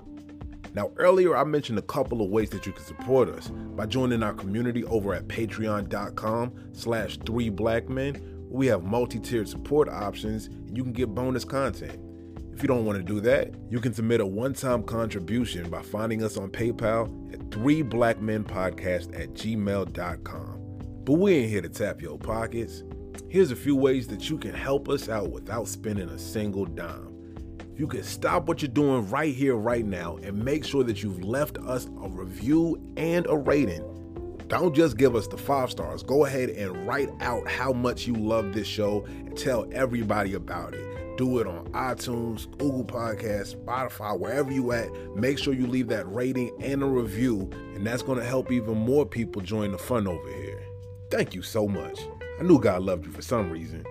Now, 0.79 0.93
earlier 0.95 1.35
I 1.35 1.43
mentioned 1.43 1.77
a 1.77 1.81
couple 1.81 2.21
of 2.21 2.29
ways 2.29 2.51
that 2.51 2.65
you 2.65 2.71
can 2.71 2.85
support 2.85 3.27
us 3.27 3.49
by 3.49 3.85
joining 3.85 4.23
our 4.23 4.31
community 4.31 4.85
over 4.85 5.13
at 5.13 5.27
patreon.com 5.27 6.53
slash 6.71 7.17
three 7.25 7.49
black 7.49 7.89
men. 7.89 8.45
We 8.49 8.67
have 8.67 8.85
multi-tiered 8.85 9.49
support 9.49 9.89
options 9.89 10.45
and 10.45 10.77
you 10.77 10.83
can 10.83 10.93
get 10.93 11.13
bonus 11.13 11.43
content. 11.43 11.99
If 12.53 12.61
you 12.61 12.69
don't 12.69 12.85
want 12.85 12.97
to 12.97 13.03
do 13.03 13.19
that, 13.19 13.55
you 13.69 13.81
can 13.81 13.93
submit 13.93 14.21
a 14.21 14.25
one-time 14.25 14.83
contribution 14.83 15.69
by 15.69 15.81
finding 15.81 16.23
us 16.23 16.37
on 16.37 16.49
PayPal 16.49 17.33
at 17.33 17.51
three 17.51 17.81
black 17.81 18.21
men 18.21 18.45
podcast 18.45 19.13
at 19.21 19.33
gmail.com. 19.33 20.79
But 21.03 21.13
we 21.13 21.33
ain't 21.33 21.49
here 21.49 21.61
to 21.61 21.67
tap 21.67 22.01
your 22.01 22.17
pockets. 22.17 22.83
Here's 23.27 23.51
a 23.51 23.55
few 23.57 23.75
ways 23.75 24.07
that 24.07 24.29
you 24.29 24.37
can 24.37 24.53
help 24.53 24.87
us 24.87 25.09
out 25.09 25.29
without 25.29 25.67
spending 25.67 26.07
a 26.07 26.17
single 26.17 26.63
dime. 26.63 27.18
You 27.79 27.87
can 27.87 28.03
stop 28.03 28.45
what 28.45 28.61
you're 28.61 28.67
doing 28.67 29.09
right 29.09 29.33
here, 29.33 29.55
right 29.55 29.85
now, 29.85 30.17
and 30.17 30.43
make 30.43 30.65
sure 30.65 30.83
that 30.83 31.01
you've 31.01 31.23
left 31.23 31.57
us 31.59 31.85
a 31.85 32.09
review 32.09 32.77
and 32.97 33.25
a 33.29 33.37
rating. 33.37 33.85
Don't 34.49 34.75
just 34.75 34.97
give 34.97 35.15
us 35.15 35.27
the 35.27 35.37
five 35.37 35.71
stars. 35.71 36.03
Go 36.03 36.25
ahead 36.25 36.49
and 36.49 36.85
write 36.85 37.09
out 37.21 37.47
how 37.47 37.71
much 37.71 38.05
you 38.05 38.15
love 38.15 38.51
this 38.53 38.67
show 38.67 39.05
and 39.05 39.37
tell 39.37 39.65
everybody 39.71 40.33
about 40.33 40.73
it 40.73 40.85
do 41.15 41.39
it 41.39 41.47
on 41.47 41.65
iTunes, 41.71 42.49
Google 42.57 42.85
Podcasts, 42.85 43.53
Spotify, 43.53 44.17
wherever 44.17 44.53
you 44.53 44.71
at. 44.71 44.89
Make 45.17 45.37
sure 45.37 45.53
you 45.53 45.67
leave 45.67 45.89
that 45.89 46.09
rating 46.09 46.49
and 46.61 46.81
a 46.81 46.85
review, 46.85 47.49
and 47.75 47.85
that's 47.85 48.01
going 48.01 48.19
to 48.19 48.25
help 48.25 48.53
even 48.53 48.77
more 48.77 49.05
people 49.05 49.41
join 49.41 49.73
the 49.73 49.77
fun 49.77 50.07
over 50.07 50.29
here. 50.29 50.63
Thank 51.11 51.33
you 51.33 51.41
so 51.41 51.67
much. 51.67 51.99
I 52.39 52.43
knew 52.43 52.57
God 52.57 52.83
loved 52.83 53.05
you 53.05 53.11
for 53.11 53.21
some 53.21 53.49
reason. 53.51 53.85